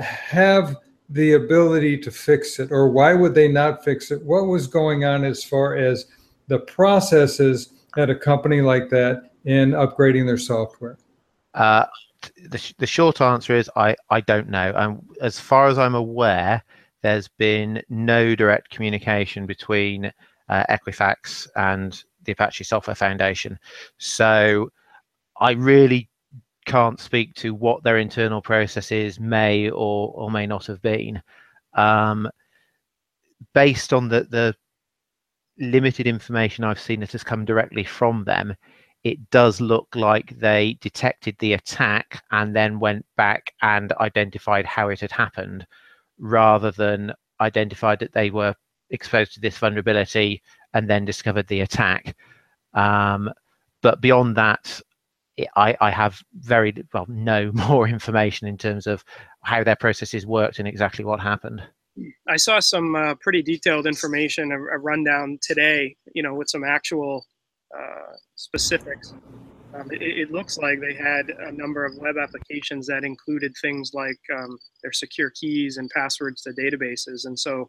have 0.00 0.76
the 1.12 1.34
ability 1.34 1.98
to 1.98 2.10
fix 2.10 2.58
it, 2.58 2.72
or 2.72 2.90
why 2.90 3.12
would 3.12 3.34
they 3.34 3.48
not 3.48 3.84
fix 3.84 4.10
it? 4.10 4.22
What 4.22 4.46
was 4.46 4.66
going 4.66 5.04
on 5.04 5.24
as 5.24 5.44
far 5.44 5.76
as 5.76 6.06
the 6.48 6.60
processes 6.60 7.74
at 7.96 8.08
a 8.08 8.14
company 8.14 8.62
like 8.62 8.88
that 8.90 9.30
in 9.44 9.72
upgrading 9.72 10.26
their 10.26 10.38
software? 10.38 10.96
Uh, 11.54 11.84
the, 12.50 12.74
the 12.78 12.86
short 12.86 13.20
answer 13.20 13.54
is 13.54 13.70
I, 13.76 13.94
I 14.08 14.22
don't 14.22 14.48
know. 14.48 14.72
And 14.74 15.04
as 15.20 15.38
far 15.38 15.68
as 15.68 15.78
I'm 15.78 15.94
aware, 15.94 16.64
there's 17.02 17.28
been 17.28 17.82
no 17.90 18.34
direct 18.34 18.70
communication 18.70 19.44
between 19.44 20.12
uh, 20.48 20.64
Equifax 20.70 21.48
and 21.56 22.02
the 22.24 22.32
Apache 22.32 22.64
Software 22.64 22.94
Foundation. 22.94 23.58
So 23.98 24.70
I 25.38 25.52
really 25.52 26.08
can't 26.64 27.00
speak 27.00 27.34
to 27.34 27.54
what 27.54 27.82
their 27.82 27.98
internal 27.98 28.40
processes 28.40 29.18
may 29.20 29.68
or 29.70 30.12
or 30.14 30.30
may 30.30 30.46
not 30.46 30.66
have 30.66 30.80
been. 30.82 31.22
Um, 31.74 32.28
based 33.54 33.92
on 33.92 34.08
the 34.08 34.24
the 34.30 34.54
limited 35.58 36.06
information 36.06 36.64
I've 36.64 36.80
seen 36.80 37.00
that 37.00 37.12
has 37.12 37.24
come 37.24 37.44
directly 37.44 37.84
from 37.84 38.24
them, 38.24 38.54
it 39.04 39.30
does 39.30 39.60
look 39.60 39.88
like 39.94 40.38
they 40.38 40.78
detected 40.80 41.36
the 41.38 41.54
attack 41.54 42.22
and 42.30 42.54
then 42.54 42.80
went 42.80 43.04
back 43.16 43.52
and 43.62 43.92
identified 43.94 44.64
how 44.64 44.88
it 44.88 45.00
had 45.00 45.12
happened, 45.12 45.66
rather 46.18 46.70
than 46.70 47.12
identified 47.40 47.98
that 47.98 48.12
they 48.12 48.30
were 48.30 48.54
exposed 48.90 49.34
to 49.34 49.40
this 49.40 49.58
vulnerability 49.58 50.42
and 50.74 50.88
then 50.88 51.04
discovered 51.04 51.46
the 51.48 51.60
attack. 51.60 52.16
Um, 52.74 53.30
but 53.82 54.00
beyond 54.00 54.36
that, 54.36 54.80
I, 55.56 55.76
I 55.80 55.90
have 55.90 56.22
very 56.34 56.74
well 56.92 57.06
no 57.08 57.50
more 57.68 57.88
information 57.88 58.48
in 58.48 58.58
terms 58.58 58.86
of 58.86 59.04
how 59.42 59.64
their 59.64 59.76
processes 59.76 60.26
worked 60.26 60.58
and 60.58 60.68
exactly 60.68 61.04
what 61.04 61.20
happened. 61.20 61.62
I 62.26 62.36
saw 62.36 62.58
some 62.58 62.96
uh, 62.96 63.14
pretty 63.16 63.42
detailed 63.42 63.86
information, 63.86 64.50
a, 64.50 64.56
a, 64.56 64.78
rundown 64.78 65.38
today, 65.42 65.94
you 66.14 66.22
know, 66.22 66.34
with 66.34 66.48
some 66.48 66.64
actual 66.64 67.26
uh, 67.76 68.16
specifics. 68.34 69.12
Um, 69.74 69.90
it, 69.90 70.00
it, 70.02 70.32
looks 70.32 70.56
like 70.56 70.80
they 70.80 70.94
had 70.94 71.28
a 71.28 71.52
number 71.52 71.84
of 71.84 71.96
web 71.98 72.16
applications 72.16 72.86
that 72.86 73.04
included 73.04 73.54
things 73.60 73.92
like 73.92 74.18
um, 74.34 74.58
their 74.82 74.92
secure 74.92 75.30
keys 75.38 75.76
and 75.76 75.90
passwords 75.90 76.42
to 76.42 76.50
databases. 76.50 77.26
And 77.26 77.38
so, 77.38 77.68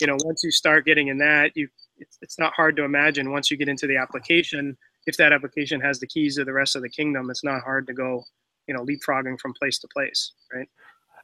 you 0.00 0.06
know, 0.06 0.16
once 0.24 0.42
you 0.44 0.50
start 0.50 0.84
getting 0.84 1.08
in 1.08 1.18
that, 1.18 1.52
you 1.54 1.68
it's, 1.98 2.18
it's 2.20 2.38
not 2.38 2.52
hard 2.54 2.76
to 2.76 2.84
imagine 2.84 3.32
once 3.32 3.50
you 3.50 3.56
get 3.56 3.68
into 3.68 3.86
the 3.86 3.96
application 3.96 4.76
if 5.06 5.16
that 5.16 5.32
application 5.32 5.80
has 5.80 6.00
the 6.00 6.06
keys 6.06 6.36
to 6.36 6.44
the 6.44 6.52
rest 6.52 6.76
of 6.76 6.82
the 6.82 6.88
kingdom, 6.88 7.30
it's 7.30 7.44
not 7.44 7.62
hard 7.62 7.86
to 7.88 7.92
go, 7.92 8.22
you 8.66 8.74
know, 8.74 8.84
leapfrogging 8.84 9.38
from 9.40 9.52
place 9.54 9.78
to 9.80 9.88
place, 9.92 10.32
right? 10.52 10.68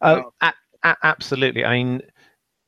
Uh, 0.01 0.23
a- 0.41 0.53
a- 0.85 0.97
absolutely. 1.03 1.65
I 1.65 1.75
mean, 1.75 2.03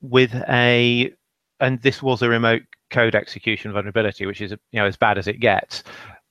with 0.01 0.33
a, 0.49 1.13
and 1.59 1.81
this 1.81 2.01
was 2.01 2.21
a 2.21 2.29
remote 2.29 2.63
code 2.89 3.15
execution 3.15 3.71
vulnerability, 3.71 4.25
which 4.25 4.41
is 4.41 4.51
you 4.51 4.57
know 4.73 4.85
as 4.85 4.97
bad 4.97 5.17
as 5.17 5.27
it 5.27 5.39
gets. 5.39 5.83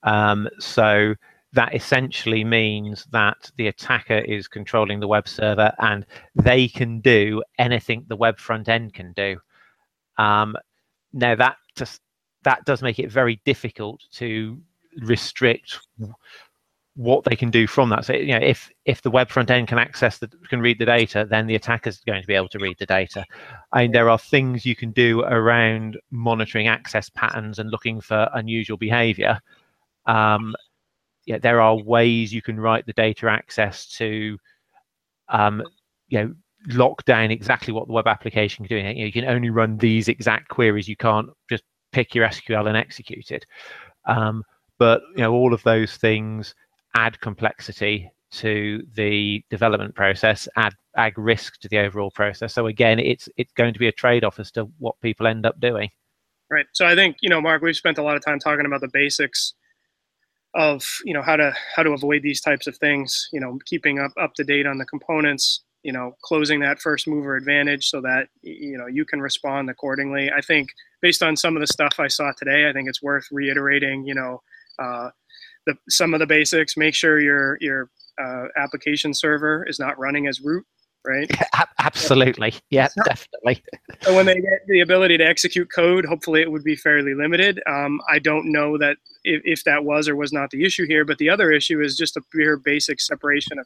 Um, 0.03 0.47
so 0.59 1.15
that 1.53 1.75
essentially 1.75 2.43
means 2.43 3.05
that 3.11 3.51
the 3.57 3.67
attacker 3.67 4.19
is 4.19 4.47
controlling 4.47 4.99
the 4.99 5.07
web 5.07 5.27
server 5.27 5.71
and 5.79 6.05
they 6.35 6.67
can 6.67 7.01
do 7.01 7.43
anything 7.57 8.05
the 8.07 8.15
web 8.15 8.39
front 8.39 8.69
end 8.69 8.93
can 8.93 9.11
do. 9.13 9.37
Um, 10.17 10.55
now 11.13 11.35
that 11.35 11.57
just 11.75 12.01
that 12.43 12.63
does 12.65 12.81
make 12.81 12.99
it 12.99 13.11
very 13.11 13.41
difficult 13.45 14.01
to 14.13 14.61
restrict 14.99 15.79
what 16.95 17.23
they 17.23 17.35
can 17.35 17.49
do 17.49 17.67
from 17.67 17.89
that. 17.89 18.05
So 18.05 18.13
you 18.13 18.37
know, 18.37 18.45
if 18.45 18.69
if 18.85 19.01
the 19.01 19.11
web 19.11 19.29
front 19.29 19.49
end 19.49 19.67
can 19.67 19.77
access 19.77 20.17
the 20.17 20.27
can 20.49 20.59
read 20.59 20.79
the 20.79 20.85
data, 20.85 21.25
then 21.29 21.47
the 21.47 21.55
attacker 21.55 21.89
is 21.89 21.99
going 21.99 22.21
to 22.21 22.27
be 22.27 22.33
able 22.33 22.49
to 22.49 22.59
read 22.59 22.77
the 22.79 22.85
data. 22.85 23.25
And 23.73 23.93
there 23.93 24.09
are 24.09 24.17
things 24.17 24.65
you 24.65 24.75
can 24.75 24.91
do 24.91 25.21
around 25.21 25.97
monitoring 26.11 26.67
access 26.67 27.09
patterns 27.09 27.59
and 27.59 27.71
looking 27.71 28.01
for 28.01 28.29
unusual 28.33 28.77
behavior. 28.77 29.39
Um, 30.05 30.55
yeah, 31.25 31.37
there 31.37 31.61
are 31.61 31.77
ways 31.77 32.33
you 32.33 32.41
can 32.41 32.59
write 32.59 32.85
the 32.85 32.93
data 32.93 33.29
access 33.29 33.87
to, 33.97 34.37
um, 35.29 35.63
you 36.09 36.19
know, 36.19 36.33
lock 36.69 37.05
down 37.05 37.31
exactly 37.31 37.73
what 37.73 37.87
the 37.87 37.93
web 37.93 38.07
application 38.07 38.65
can 38.65 38.75
do. 38.75 38.83
You, 38.83 38.93
know, 38.93 39.05
you 39.05 39.11
can 39.11 39.25
only 39.25 39.49
run 39.49 39.77
these 39.77 40.07
exact 40.07 40.49
queries. 40.49 40.87
You 40.87 40.97
can't 40.97 41.29
just 41.49 41.63
pick 41.91 42.15
your 42.15 42.27
SQL 42.27 42.67
and 42.67 42.75
execute 42.75 43.31
it. 43.31 43.45
Um, 44.05 44.43
but 44.81 45.03
you 45.15 45.21
know, 45.21 45.31
all 45.31 45.53
of 45.53 45.61
those 45.61 45.95
things 45.95 46.55
add 46.95 47.21
complexity 47.21 48.11
to 48.31 48.81
the 48.95 49.43
development 49.51 49.93
process, 49.93 50.47
add 50.55 50.73
add 50.97 51.13
risk 51.17 51.59
to 51.59 51.67
the 51.67 51.77
overall 51.77 52.09
process. 52.09 52.55
So 52.55 52.65
again, 52.65 52.97
it's 52.97 53.29
it's 53.37 53.53
going 53.53 53.73
to 53.73 53.79
be 53.79 53.87
a 53.89 53.91
trade-off 53.91 54.39
as 54.39 54.49
to 54.53 54.63
what 54.79 54.99
people 54.99 55.27
end 55.27 55.45
up 55.45 55.59
doing. 55.59 55.91
Right. 56.49 56.65
So 56.71 56.87
I 56.87 56.95
think 56.95 57.17
you 57.21 57.29
know, 57.29 57.39
Mark, 57.39 57.61
we've 57.61 57.75
spent 57.75 57.99
a 57.99 58.01
lot 58.01 58.17
of 58.17 58.25
time 58.25 58.39
talking 58.39 58.65
about 58.65 58.81
the 58.81 58.89
basics 58.91 59.53
of 60.55 60.83
you 61.05 61.13
know 61.13 61.21
how 61.21 61.35
to 61.35 61.53
how 61.75 61.83
to 61.83 61.91
avoid 61.91 62.23
these 62.23 62.41
types 62.41 62.65
of 62.65 62.75
things. 62.77 63.29
You 63.31 63.39
know, 63.39 63.59
keeping 63.67 63.99
up 63.99 64.13
up 64.19 64.33
to 64.33 64.43
date 64.43 64.65
on 64.65 64.79
the 64.79 64.85
components. 64.85 65.61
You 65.83 65.93
know, 65.93 66.15
closing 66.23 66.59
that 66.61 66.79
first 66.79 67.07
mover 67.07 67.35
advantage 67.35 67.87
so 67.87 68.01
that 68.01 68.29
you 68.41 68.79
know 68.79 68.87
you 68.87 69.05
can 69.05 69.21
respond 69.21 69.69
accordingly. 69.69 70.31
I 70.35 70.41
think 70.41 70.69
based 71.03 71.21
on 71.21 71.37
some 71.37 71.55
of 71.55 71.59
the 71.59 71.67
stuff 71.67 71.99
I 71.99 72.07
saw 72.07 72.31
today, 72.35 72.67
I 72.67 72.73
think 72.73 72.89
it's 72.89 73.03
worth 73.03 73.27
reiterating. 73.31 74.07
You 74.07 74.15
know. 74.15 74.41
Uh, 74.81 75.09
the, 75.65 75.75
some 75.89 76.13
of 76.13 76.19
the 76.19 76.27
basics. 76.27 76.77
Make 76.77 76.95
sure 76.95 77.19
your 77.19 77.57
your 77.61 77.89
uh, 78.21 78.45
application 78.57 79.13
server 79.13 79.65
is 79.67 79.79
not 79.79 79.97
running 79.97 80.27
as 80.27 80.41
root, 80.41 80.65
right? 81.05 81.29
Absolutely, 81.79 82.53
yeah, 82.69 82.87
definitely. 83.05 83.63
so 84.01 84.15
when 84.15 84.25
they 84.25 84.35
get 84.35 84.65
the 84.67 84.81
ability 84.81 85.17
to 85.17 85.25
execute 85.25 85.67
code, 85.73 86.05
hopefully 86.05 86.41
it 86.41 86.51
would 86.51 86.63
be 86.63 86.75
fairly 86.75 87.13
limited. 87.13 87.61
Um, 87.67 87.99
I 88.09 88.19
don't 88.19 88.51
know 88.51 88.77
that 88.77 88.97
if, 89.23 89.41
if 89.45 89.63
that 89.63 89.83
was 89.83 90.07
or 90.07 90.15
was 90.15 90.31
not 90.31 90.49
the 90.51 90.63
issue 90.63 90.85
here, 90.85 91.05
but 91.05 91.17
the 91.17 91.29
other 91.29 91.51
issue 91.51 91.81
is 91.81 91.97
just 91.97 92.17
a 92.17 92.21
pure 92.31 92.57
basic 92.57 93.01
separation 93.01 93.59
of 93.59 93.65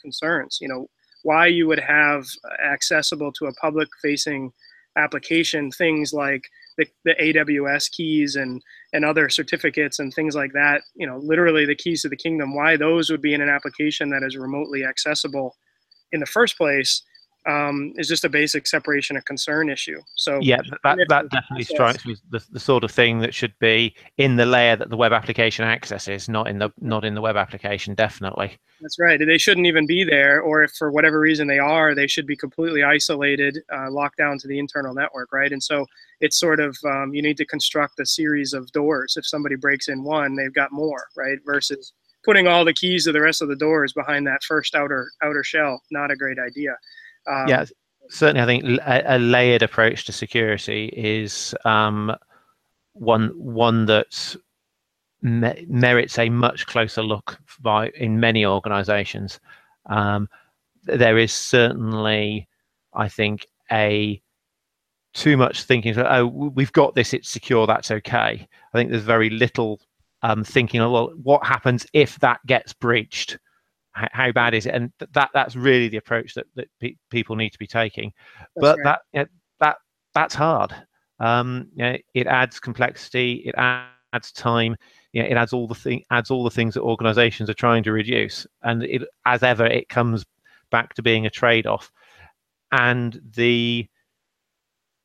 concerns. 0.00 0.58
You 0.60 0.68
know, 0.68 0.86
why 1.22 1.46
you 1.46 1.66
would 1.66 1.80
have 1.80 2.26
accessible 2.70 3.32
to 3.32 3.46
a 3.46 3.54
public-facing 3.54 4.52
application 4.96 5.70
things 5.70 6.12
like 6.12 6.48
the, 6.78 6.86
the 7.04 7.14
AWS 7.20 7.90
keys 7.90 8.36
and 8.36 8.62
and 8.92 9.04
other 9.04 9.28
certificates 9.28 9.98
and 9.98 10.12
things 10.12 10.34
like 10.34 10.52
that, 10.52 10.82
you 10.94 11.06
know, 11.06 11.18
literally 11.18 11.66
the 11.66 11.74
keys 11.74 12.02
to 12.02 12.08
the 12.08 12.16
kingdom, 12.16 12.54
why 12.54 12.76
those 12.76 13.10
would 13.10 13.22
be 13.22 13.34
in 13.34 13.40
an 13.40 13.48
application 13.48 14.10
that 14.10 14.22
is 14.22 14.36
remotely 14.36 14.84
accessible 14.84 15.56
in 16.12 16.20
the 16.20 16.26
first 16.26 16.56
place 16.56 17.02
um, 17.46 17.92
is 17.96 18.08
just 18.08 18.24
a 18.24 18.28
basic 18.28 18.66
separation 18.66 19.16
of 19.16 19.24
concern 19.24 19.68
issue. 19.68 20.00
So 20.16 20.38
yeah, 20.40 20.60
that, 20.82 20.98
that 21.08 21.30
definitely 21.30 21.64
strikes 21.64 22.06
me 22.06 22.16
the, 22.30 22.44
the 22.52 22.60
sort 22.60 22.84
of 22.84 22.90
thing 22.90 23.18
that 23.20 23.34
should 23.34 23.54
be 23.58 23.94
in 24.16 24.36
the 24.36 24.46
layer 24.46 24.76
that 24.76 24.90
the 24.90 24.96
web 24.96 25.12
application 25.12 25.64
accesses, 25.64 26.28
not 26.28 26.48
in 26.48 26.58
the 26.58 26.70
not 26.80 27.04
in 27.04 27.14
the 27.14 27.20
web 27.20 27.36
application. 27.36 27.94
Definitely. 27.94 28.56
That's 28.80 28.98
right. 28.98 29.20
They 29.24 29.38
shouldn't 29.38 29.66
even 29.66 29.86
be 29.86 30.04
there, 30.04 30.40
or 30.40 30.62
if 30.62 30.72
for 30.72 30.90
whatever 30.90 31.20
reason 31.20 31.46
they 31.46 31.58
are, 31.58 31.94
they 31.94 32.06
should 32.06 32.26
be 32.26 32.36
completely 32.36 32.82
isolated, 32.82 33.58
uh, 33.72 33.90
locked 33.90 34.18
down 34.18 34.38
to 34.38 34.48
the 34.48 34.58
internal 34.58 34.94
network, 34.94 35.32
right? 35.32 35.52
And 35.52 35.62
so 35.62 35.86
it's 36.20 36.38
sort 36.38 36.60
of 36.60 36.76
um, 36.84 37.14
you 37.14 37.22
need 37.22 37.36
to 37.38 37.46
construct 37.46 38.00
a 38.00 38.06
series 38.06 38.52
of 38.52 38.70
doors. 38.72 39.16
If 39.16 39.26
somebody 39.26 39.56
breaks 39.56 39.88
in 39.88 40.02
one, 40.02 40.34
they've 40.34 40.52
got 40.52 40.72
more, 40.72 41.06
right? 41.16 41.38
Versus 41.44 41.92
putting 42.24 42.46
all 42.46 42.64
the 42.64 42.72
keys 42.72 43.04
to 43.04 43.12
the 43.12 43.20
rest 43.20 43.42
of 43.42 43.48
the 43.48 43.56
doors 43.56 43.92
behind 43.92 44.26
that 44.26 44.42
first 44.42 44.74
outer 44.74 45.10
outer 45.22 45.44
shell. 45.44 45.82
Not 45.90 46.10
a 46.10 46.16
great 46.16 46.38
idea. 46.38 46.74
Um, 47.26 47.48
yeah, 47.48 47.64
certainly. 48.08 48.42
I 48.42 48.46
think 48.46 48.64
a, 48.64 49.16
a, 49.16 49.18
layered 49.18 49.62
approach 49.62 50.04
to 50.06 50.12
security 50.12 50.86
is 50.94 51.54
um, 51.64 52.14
one 52.92 53.32
one 53.36 53.86
that 53.86 54.36
me- 55.22 55.66
merits 55.68 56.18
a 56.18 56.28
much 56.28 56.66
closer 56.66 57.02
look 57.02 57.38
by 57.60 57.88
in 57.90 58.20
many 58.20 58.44
organisations. 58.44 59.40
Um, 59.86 60.28
there 60.84 61.18
is 61.18 61.32
certainly, 61.32 62.46
I 62.92 63.08
think, 63.08 63.46
a 63.72 64.20
too 65.14 65.36
much 65.36 65.62
thinking. 65.62 65.98
Oh, 65.98 66.26
we've 66.26 66.72
got 66.72 66.94
this; 66.94 67.14
it's 67.14 67.30
secure. 67.30 67.66
That's 67.66 67.90
okay. 67.90 68.46
I 68.72 68.78
think 68.78 68.90
there's 68.90 69.02
very 69.02 69.30
little 69.30 69.80
um, 70.22 70.44
thinking. 70.44 70.80
Well, 70.80 71.12
what 71.22 71.46
happens 71.46 71.86
if 71.92 72.18
that 72.20 72.44
gets 72.46 72.72
breached? 72.72 73.38
How, 73.94 74.32
bad 74.32 74.54
is 74.54 74.66
it? 74.66 74.74
And 74.74 74.92
that 75.12 75.30
that's 75.32 75.56
really 75.56 75.88
the 75.88 75.96
approach 75.96 76.34
that 76.34 76.46
that 76.56 76.68
pe- 76.80 76.96
people 77.10 77.36
need 77.36 77.50
to 77.50 77.58
be 77.58 77.66
taking. 77.66 78.12
That's 78.38 78.50
but 78.60 78.78
right. 78.84 78.98
that 79.12 79.28
that 79.60 79.76
that's 80.14 80.34
hard. 80.34 80.74
Um, 81.20 81.68
you 81.74 81.84
know, 81.84 81.96
it 82.14 82.26
adds 82.26 82.58
complexity. 82.60 83.42
It 83.46 83.54
adds 83.56 84.32
time. 84.32 84.76
You 85.12 85.22
know, 85.22 85.28
it 85.28 85.34
adds 85.34 85.52
all 85.52 85.68
the 85.68 85.74
thing 85.74 86.02
adds 86.10 86.30
all 86.30 86.44
the 86.44 86.50
things 86.50 86.74
that 86.74 86.82
organisations 86.82 87.48
are 87.48 87.54
trying 87.54 87.82
to 87.84 87.92
reduce. 87.92 88.46
And 88.62 88.82
it, 88.82 89.02
as 89.26 89.42
ever, 89.42 89.66
it 89.66 89.88
comes 89.88 90.24
back 90.70 90.94
to 90.94 91.02
being 91.02 91.26
a 91.26 91.30
trade-off. 91.30 91.92
And 92.72 93.20
the 93.36 93.86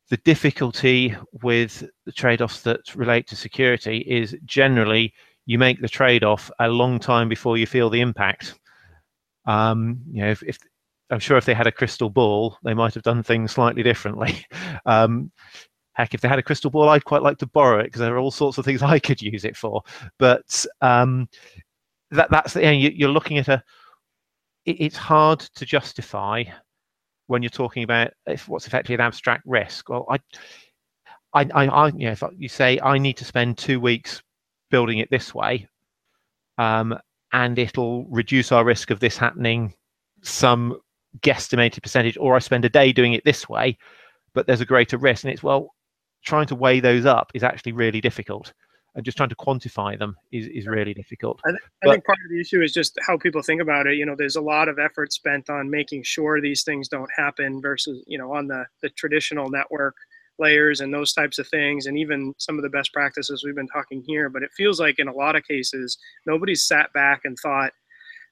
the 0.09 0.17
difficulty 0.17 1.15
with 1.43 1.87
the 2.05 2.11
trade-offs 2.11 2.61
that 2.63 2.95
relate 2.95 3.27
to 3.27 3.35
security 3.35 3.99
is 3.99 4.35
generally 4.45 5.13
you 5.45 5.59
make 5.59 5.79
the 5.81 5.87
trade-off 5.87 6.49
a 6.59 6.67
long 6.67 6.99
time 6.99 7.29
before 7.29 7.57
you 7.57 7.67
feel 7.67 7.91
the 7.91 8.01
impact. 8.01 8.55
Um, 9.49 9.99
you 10.11 10.21
know, 10.21 10.29
if, 10.29 10.43
if, 10.43 10.59
I'm 11.09 11.19
sure 11.19 11.35
if 11.35 11.45
they 11.45 11.55
had 11.55 11.65
a 11.65 11.71
crystal 11.71 12.11
ball, 12.11 12.57
they 12.63 12.75
might 12.75 12.93
have 12.93 13.01
done 13.01 13.23
things 13.23 13.51
slightly 13.51 13.83
differently. 13.83 14.45
Um, 14.85 15.31
heck, 15.93 16.13
if 16.13 16.21
they 16.21 16.29
had 16.29 16.39
a 16.39 16.43
crystal 16.43 16.71
ball, 16.71 16.87
I'd 16.87 17.03
quite 17.03 17.21
like 17.21 17.37
to 17.39 17.45
borrow 17.45 17.79
it 17.79 17.83
because 17.83 17.99
there 17.99 18.15
are 18.15 18.19
all 18.19 18.31
sorts 18.31 18.57
of 18.57 18.63
things 18.63 18.81
I 18.83 18.97
could 18.97 19.21
use 19.21 19.43
it 19.43 19.57
for. 19.57 19.81
But 20.17 20.65
um, 20.81 21.27
that 22.11 22.31
that's 22.31 22.55
you 22.55 22.61
know, 22.61 22.71
you're 22.71 23.09
looking 23.09 23.37
at 23.37 23.49
a. 23.49 23.61
it's 24.65 24.95
hard 24.95 25.41
to 25.41 25.65
justify 25.65 26.45
when 27.27 27.43
you're 27.43 27.49
talking 27.49 27.83
about 27.83 28.11
if 28.25 28.47
what's 28.47 28.67
effectively 28.67 28.95
an 28.95 29.01
abstract 29.01 29.43
risk. 29.45 29.89
Well, 29.89 30.07
I, 30.09 30.19
I, 31.33 31.49
I, 31.53 31.65
I 31.65 31.87
you 31.89 32.05
know, 32.05 32.11
if 32.11 32.23
you 32.37 32.49
say 32.49 32.79
I 32.81 32.97
need 32.97 33.17
to 33.17 33.25
spend 33.25 33.57
two 33.57 33.81
weeks 33.81 34.23
building 34.71 34.99
it 34.99 35.09
this 35.11 35.35
way, 35.35 35.67
um, 36.57 36.97
and 37.33 37.57
it'll 37.59 38.05
reduce 38.05 38.51
our 38.51 38.65
risk 38.65 38.91
of 38.91 38.99
this 38.99 39.17
happening 39.17 39.73
some 40.21 40.79
guesstimated 41.21 41.81
percentage, 41.81 42.17
or 42.17 42.35
I 42.35 42.39
spend 42.39 42.65
a 42.65 42.69
day 42.69 42.91
doing 42.91 43.13
it 43.13 43.23
this 43.25 43.47
way, 43.49 43.77
but 44.33 44.47
there's 44.47 44.61
a 44.61 44.65
greater 44.65 44.97
risk. 44.97 45.23
And 45.23 45.33
it's, 45.33 45.43
well, 45.43 45.73
trying 46.23 46.47
to 46.47 46.55
weigh 46.55 46.79
those 46.79 47.05
up 47.05 47.31
is 47.33 47.43
actually 47.43 47.71
really 47.71 48.01
difficult. 48.01 48.53
And 48.95 49.05
just 49.05 49.17
trying 49.17 49.29
to 49.29 49.35
quantify 49.35 49.97
them 49.97 50.15
is, 50.31 50.47
is 50.47 50.67
really 50.67 50.93
difficult. 50.93 51.39
I, 51.45 51.51
th- 51.51 51.61
I 51.61 51.85
but, 51.85 51.91
think 51.91 52.05
part 52.05 52.17
of 52.25 52.31
the 52.31 52.41
issue 52.41 52.61
is 52.61 52.73
just 52.73 52.97
how 53.05 53.17
people 53.17 53.41
think 53.41 53.61
about 53.61 53.85
it. 53.87 53.95
You 53.95 54.05
know, 54.05 54.15
there's 54.17 54.35
a 54.35 54.41
lot 54.41 54.67
of 54.67 54.79
effort 54.79 55.13
spent 55.13 55.49
on 55.49 55.69
making 55.69 56.03
sure 56.03 56.41
these 56.41 56.63
things 56.63 56.87
don't 56.87 57.09
happen 57.15 57.61
versus, 57.61 58.03
you 58.07 58.17
know, 58.17 58.33
on 58.33 58.47
the, 58.47 58.65
the 58.81 58.89
traditional 58.89 59.49
network 59.49 59.95
layers 60.39 60.81
and 60.81 60.93
those 60.93 61.13
types 61.13 61.37
of 61.37 61.47
things 61.47 61.85
and 61.85 61.97
even 61.97 62.33
some 62.37 62.57
of 62.57 62.63
the 62.63 62.69
best 62.69 62.91
practices 62.93 63.43
we've 63.43 63.55
been 63.55 63.67
talking 63.67 64.03
here 64.07 64.29
but 64.29 64.43
it 64.43 64.51
feels 64.55 64.79
like 64.79 64.99
in 64.99 65.07
a 65.07 65.13
lot 65.13 65.35
of 65.35 65.43
cases 65.45 65.97
nobody's 66.25 66.63
sat 66.63 66.91
back 66.93 67.21
and 67.25 67.37
thought 67.39 67.71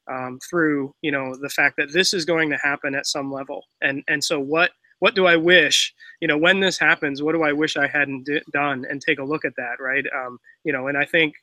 um, 0.10 0.39
through 0.50 0.93
you 1.02 1.12
know 1.12 1.36
the 1.36 1.50
fact 1.50 1.76
that 1.78 1.91
this 1.93 2.13
is 2.13 2.26
going 2.26 2.50
to 2.50 2.58
happen 2.58 2.96
at 2.96 3.06
some 3.06 3.32
level. 3.32 3.63
And 3.82 4.04
and 4.08 4.24
so 4.24 4.39
what 4.39 4.72
what 5.00 5.13
do 5.13 5.28
i 5.28 5.36
wish 5.36 5.93
you 6.22 6.28
know 6.28 6.38
when 6.38 6.60
this 6.60 6.80
happens 6.80 7.22
what 7.22 7.34
do 7.34 7.43
i 7.43 7.52
wish 7.52 7.78
i 7.78 7.88
hadn't 7.88 8.26
d- 8.26 8.41
done? 8.52 8.86
And 8.89 9.02
take 9.02 9.20
a 9.20 9.24
look 9.24 9.46
at 9.46 9.56
that 9.58 9.76
right? 9.80 10.06
Um, 10.15 10.39
you 10.63 10.74
know 10.74 10.88
and 10.88 10.98
i 10.98 11.06
think 11.06 11.34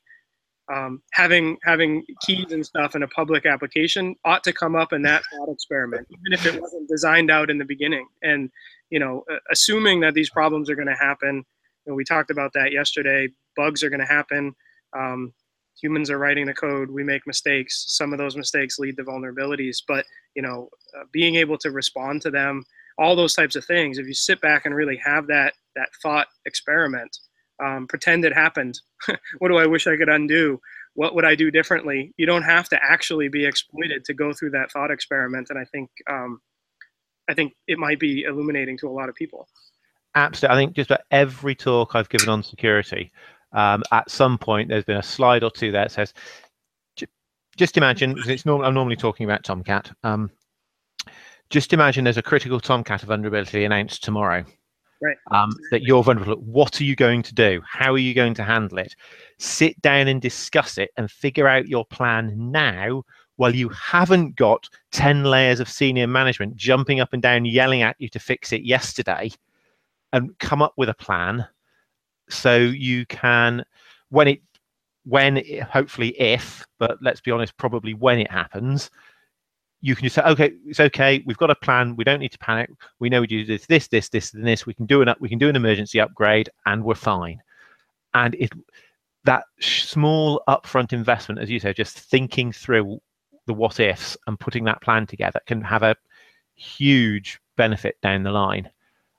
um, 0.73 1.01
having 1.13 1.57
having 1.63 2.03
keys 2.25 2.51
and 2.51 2.65
stuff 2.65 2.95
in 2.95 3.03
a 3.03 3.07
public 3.09 3.45
application 3.45 4.15
ought 4.25 4.43
to 4.43 4.53
come 4.53 4.75
up 4.75 4.93
in 4.93 5.01
that 5.03 5.23
thought 5.31 5.49
experiment, 5.51 6.07
even 6.09 6.33
if 6.33 6.45
it 6.45 6.61
wasn't 6.61 6.89
designed 6.89 7.29
out 7.29 7.49
in 7.49 7.57
the 7.57 7.65
beginning. 7.65 8.07
And 8.23 8.49
you 8.89 8.99
know, 8.99 9.23
assuming 9.51 9.99
that 10.01 10.13
these 10.13 10.29
problems 10.29 10.69
are 10.69 10.75
going 10.75 10.87
to 10.87 10.95
happen, 10.95 11.43
know, 11.87 11.95
we 11.95 12.03
talked 12.03 12.31
about 12.31 12.53
that 12.53 12.71
yesterday. 12.71 13.27
Bugs 13.55 13.83
are 13.83 13.89
going 13.89 13.99
to 13.99 14.05
happen. 14.05 14.55
Um, 14.97 15.33
humans 15.79 16.09
are 16.09 16.17
writing 16.17 16.45
the 16.45 16.53
code. 16.53 16.89
We 16.89 17.03
make 17.03 17.27
mistakes. 17.27 17.85
Some 17.89 18.13
of 18.13 18.19
those 18.19 18.35
mistakes 18.35 18.79
lead 18.79 18.97
to 18.97 19.03
vulnerabilities. 19.03 19.81
But 19.87 20.05
you 20.35 20.41
know, 20.41 20.69
uh, 20.97 21.03
being 21.11 21.35
able 21.35 21.57
to 21.59 21.71
respond 21.71 22.21
to 22.23 22.31
them, 22.31 22.63
all 22.97 23.15
those 23.15 23.35
types 23.35 23.55
of 23.55 23.65
things. 23.65 23.97
If 23.97 24.07
you 24.07 24.13
sit 24.13 24.41
back 24.41 24.65
and 24.65 24.75
really 24.75 24.97
have 24.97 25.27
that 25.27 25.53
that 25.75 25.89
thought 26.01 26.27
experiment, 26.45 27.17
um, 27.63 27.87
pretend 27.87 28.25
it 28.25 28.33
happened. 28.33 28.79
what 29.39 29.49
do 29.49 29.57
I 29.57 29.65
wish 29.65 29.87
I 29.87 29.97
could 29.97 30.09
undo? 30.09 30.59
what 30.95 31.13
would 31.13 31.25
I 31.25 31.35
do 31.35 31.51
differently? 31.51 32.13
You 32.17 32.25
don't 32.25 32.43
have 32.43 32.67
to 32.69 32.79
actually 32.81 33.27
be 33.27 33.45
exploited 33.45 34.05
to 34.05 34.13
go 34.13 34.33
through 34.33 34.51
that 34.51 34.71
thought 34.71 34.91
experiment. 34.91 35.49
And 35.49 35.59
I 35.59 35.65
think 35.65 35.89
um, 36.09 36.41
I 37.29 37.33
think 37.33 37.53
it 37.67 37.77
might 37.77 37.99
be 37.99 38.23
illuminating 38.23 38.77
to 38.79 38.87
a 38.87 38.91
lot 38.91 39.09
of 39.09 39.15
people. 39.15 39.47
Absolutely. 40.15 40.55
I 40.55 40.59
think 40.59 40.75
just 40.75 40.89
about 40.89 41.05
every 41.11 41.53
talk 41.53 41.95
I've 41.95 42.09
given 42.09 42.29
on 42.29 42.43
security, 42.43 43.11
um, 43.51 43.83
at 43.91 44.09
some 44.09 44.37
point 44.37 44.69
there's 44.69 44.85
been 44.85 44.97
a 44.97 45.03
slide 45.03 45.43
or 45.43 45.51
two 45.51 45.71
that 45.73 45.91
says, 45.91 46.13
just 47.57 47.77
imagine, 47.77 48.15
it's 48.25 48.45
normal, 48.45 48.65
I'm 48.67 48.73
normally 48.73 48.95
talking 48.95 49.25
about 49.25 49.43
Tomcat. 49.43 49.91
Um, 50.03 50.29
just 51.49 51.73
imagine 51.73 52.03
there's 52.03 52.17
a 52.17 52.21
critical 52.21 52.59
Tomcat 52.59 53.01
vulnerability 53.01 53.65
announced 53.65 54.03
tomorrow. 54.03 54.45
Right. 55.01 55.17
Um, 55.31 55.51
that 55.71 55.83
you're 55.83 56.03
vulnerable. 56.03 56.35
What 56.35 56.79
are 56.79 56.83
you 56.83 56.95
going 56.95 57.21
to 57.23 57.33
do? 57.33 57.61
How 57.67 57.93
are 57.93 57.97
you 57.97 58.13
going 58.13 58.33
to 58.35 58.43
handle 58.43 58.77
it? 58.77 58.95
Sit 59.37 59.79
down 59.81 60.07
and 60.07 60.21
discuss 60.21 60.77
it 60.77 60.91
and 60.97 61.11
figure 61.11 61.47
out 61.47 61.67
your 61.67 61.85
plan 61.85 62.33
now 62.37 63.03
while 63.37 63.53
you 63.53 63.69
haven't 63.69 64.35
got 64.35 64.69
10 64.91 65.25
layers 65.25 65.59
of 65.59 65.69
senior 65.69 66.07
management 66.07 66.55
jumping 66.55 66.99
up 66.99 67.13
and 67.13 67.21
down 67.21 67.45
yelling 67.45 67.81
at 67.81 67.95
you 67.99 68.07
to 68.09 68.19
fix 68.19 68.53
it 68.53 68.63
yesterday 68.63 69.29
and 70.13 70.37
come 70.39 70.61
up 70.61 70.73
with 70.77 70.89
a 70.89 70.93
plan 70.93 71.45
so 72.29 72.55
you 72.55 73.05
can 73.07 73.63
when 74.09 74.27
it 74.27 74.41
when 75.03 75.37
it, 75.37 75.61
hopefully 75.61 76.09
if 76.19 76.65
but 76.79 76.97
let's 77.01 77.21
be 77.21 77.31
honest 77.31 77.55
probably 77.57 77.93
when 77.93 78.17
it 78.17 78.31
happens 78.31 78.89
you 79.85 79.95
can 79.95 80.03
just 80.03 80.15
say, 80.15 80.23
okay, 80.23 80.51
it's 80.65 80.79
okay. 80.79 81.23
We've 81.27 81.37
got 81.37 81.51
a 81.51 81.55
plan. 81.55 81.95
We 81.95 82.03
don't 82.03 82.19
need 82.19 82.31
to 82.31 82.39
panic. 82.39 82.71
We 82.97 83.07
know 83.07 83.21
we 83.21 83.27
do 83.27 83.45
this, 83.45 83.67
this, 83.67 83.87
this, 83.87 84.09
this, 84.09 84.33
and 84.33 84.45
this. 84.45 84.65
We 84.65 84.73
can 84.73 84.87
do 84.87 85.03
an 85.03 85.13
we 85.19 85.29
can 85.29 85.37
do 85.37 85.47
an 85.47 85.55
emergency 85.55 85.99
upgrade, 85.99 86.49
and 86.65 86.83
we're 86.83 86.95
fine. 86.95 87.39
And 88.15 88.33
it 88.33 88.51
that 89.25 89.43
small 89.59 90.41
upfront 90.47 90.91
investment, 90.91 91.39
as 91.39 91.51
you 91.51 91.59
say, 91.59 91.71
just 91.71 91.99
thinking 91.99 92.51
through 92.51 92.99
the 93.45 93.53
what 93.53 93.79
ifs 93.79 94.17
and 94.25 94.39
putting 94.39 94.63
that 94.63 94.81
plan 94.81 95.05
together 95.05 95.39
can 95.45 95.61
have 95.61 95.83
a 95.83 95.95
huge 96.55 97.39
benefit 97.55 98.01
down 98.01 98.23
the 98.23 98.31
line. 98.31 98.67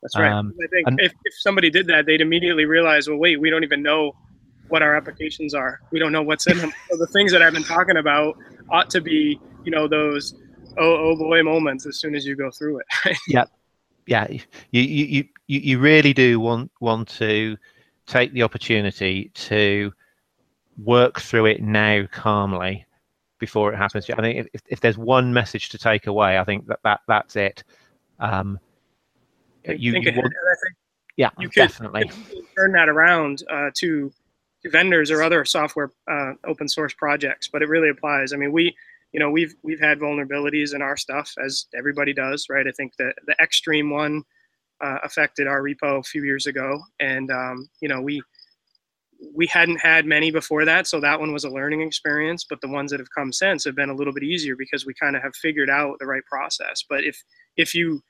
That's 0.02 0.16
right. 0.16 0.32
Um, 0.32 0.52
I 0.60 0.66
think 0.66 0.88
and, 0.88 0.98
if, 1.00 1.12
if 1.24 1.34
somebody 1.38 1.70
did 1.70 1.86
that, 1.86 2.06
they'd 2.06 2.20
immediately 2.20 2.64
realize, 2.64 3.08
well, 3.08 3.18
wait, 3.18 3.40
we 3.40 3.50
don't 3.50 3.62
even 3.62 3.84
know 3.84 4.16
what 4.66 4.82
our 4.82 4.96
applications 4.96 5.54
are. 5.54 5.80
We 5.92 6.00
don't 6.00 6.10
know 6.10 6.22
what's 6.22 6.48
in 6.48 6.58
them. 6.58 6.72
so 6.90 6.96
the 6.96 7.06
things 7.06 7.30
that 7.30 7.40
I've 7.40 7.52
been 7.52 7.62
talking 7.62 7.98
about 7.98 8.36
ought 8.68 8.90
to 8.90 9.00
be, 9.00 9.38
you 9.64 9.70
know, 9.70 9.86
those 9.86 10.34
oh 10.78 11.10
oh 11.10 11.16
boy 11.16 11.42
moments 11.42 11.86
as 11.86 11.98
soon 11.98 12.14
as 12.14 12.26
you 12.26 12.36
go 12.36 12.50
through 12.50 12.80
it. 12.80 13.16
yeah, 13.28 13.44
yeah. 14.06 14.26
You, 14.30 14.82
you 14.82 15.24
you 15.46 15.60
you 15.60 15.78
really 15.78 16.12
do 16.12 16.40
want 16.40 16.70
want 16.80 17.08
to 17.18 17.56
take 18.06 18.32
the 18.32 18.42
opportunity 18.42 19.30
to 19.34 19.92
work 20.78 21.20
through 21.20 21.46
it 21.46 21.62
now 21.62 22.06
calmly 22.10 22.86
before 23.38 23.72
it 23.72 23.76
happens. 23.76 24.08
I 24.10 24.16
think 24.16 24.48
if, 24.52 24.62
if 24.68 24.80
there's 24.80 24.98
one 24.98 25.32
message 25.32 25.68
to 25.70 25.78
take 25.78 26.06
away, 26.06 26.38
I 26.38 26.44
think 26.44 26.66
that, 26.66 26.80
that 26.84 27.00
that's 27.06 27.36
it. 27.36 27.64
Um, 28.18 28.58
you, 29.64 29.94
you 29.94 30.12
want, 30.12 30.32
yeah, 31.16 31.30
you 31.38 31.48
could, 31.48 31.68
definitely 31.68 32.10
turn 32.56 32.72
that 32.72 32.88
around 32.88 33.42
uh, 33.50 33.70
to, 33.74 34.12
to 34.62 34.70
vendors 34.70 35.10
or 35.10 35.22
other 35.22 35.44
software 35.44 35.90
uh, 36.10 36.32
open 36.44 36.68
source 36.68 36.94
projects, 36.94 37.48
but 37.48 37.62
it 37.62 37.68
really 37.68 37.88
applies. 37.88 38.32
I 38.32 38.36
mean, 38.36 38.52
we 38.52 38.76
you 39.16 39.20
know 39.20 39.30
we've 39.30 39.54
we've 39.62 39.80
had 39.80 39.98
vulnerabilities 39.98 40.74
in 40.74 40.82
our 40.82 40.96
stuff 40.96 41.32
as 41.42 41.66
everybody 41.74 42.12
does 42.12 42.46
right? 42.50 42.66
I 42.66 42.72
think 42.72 42.92
the 42.98 43.14
the 43.26 43.34
extreme 43.42 43.90
one 43.90 44.22
uh, 44.84 44.98
affected 45.02 45.46
our 45.46 45.62
repo 45.62 46.00
a 46.00 46.02
few 46.02 46.22
years 46.22 46.46
ago 46.46 46.82
and 47.00 47.30
um, 47.30 47.66
you 47.80 47.88
know 47.88 48.02
we 48.02 48.22
we 49.34 49.46
hadn't 49.46 49.80
had 49.80 50.04
many 50.04 50.30
before 50.30 50.66
that 50.66 50.86
so 50.86 51.00
that 51.00 51.18
one 51.18 51.32
was 51.32 51.44
a 51.44 51.48
learning 51.50 51.80
experience 51.80 52.44
but 52.44 52.60
the 52.60 52.68
ones 52.68 52.90
that 52.90 53.00
have 53.00 53.08
come 53.16 53.32
since 53.32 53.64
have 53.64 53.74
been 53.74 53.88
a 53.88 53.94
little 53.94 54.12
bit 54.12 54.22
easier 54.22 54.54
because 54.54 54.84
we 54.84 54.92
kind 54.92 55.16
of 55.16 55.22
have 55.22 55.34
figured 55.34 55.70
out 55.70 55.96
the 55.98 56.06
right 56.06 56.24
process. 56.26 56.84
But 56.86 57.02
if 57.04 57.16
if 57.56 57.74
you 57.74 58.02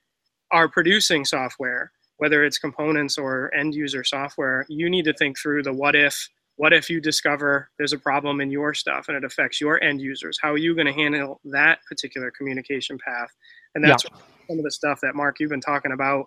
are 0.51 0.69
producing 0.69 1.25
software 1.25 1.93
whether 2.17 2.43
it's 2.45 2.59
components 2.59 3.17
or 3.17 3.55
end 3.55 3.77
user 3.77 4.03
software 4.03 4.67
you 4.69 4.91
need 4.91 5.05
to 5.05 5.15
think 5.15 5.39
through 5.39 5.63
the 5.63 5.73
what 5.73 5.95
if 5.95 6.29
what 6.57 6.73
if 6.73 6.89
you 6.89 7.01
discover 7.01 7.71
there's 7.79 7.93
a 7.93 7.99
problem 7.99 8.41
in 8.41 8.51
your 8.51 8.75
stuff 8.75 9.09
and 9.09 9.17
it 9.17 9.25
affects 9.25 9.61
your 9.61 9.83
end 9.83 10.01
users? 10.01 10.39
How 10.41 10.53
are 10.53 10.59
you 10.59 10.75
going 10.75 10.87
to 10.87 10.93
handle 10.93 11.41
that 11.45 11.81
particular 11.87 12.31
communication 12.31 12.99
path? 12.99 13.31
And 13.75 13.85
that's 13.85 14.05
yeah. 14.05 14.19
some 14.49 14.59
of 14.59 14.65
the 14.65 14.71
stuff 14.71 15.01
that 15.03 15.15
Mark 15.15 15.39
you've 15.39 15.51
been 15.51 15.61
talking 15.61 15.93
about. 15.93 16.27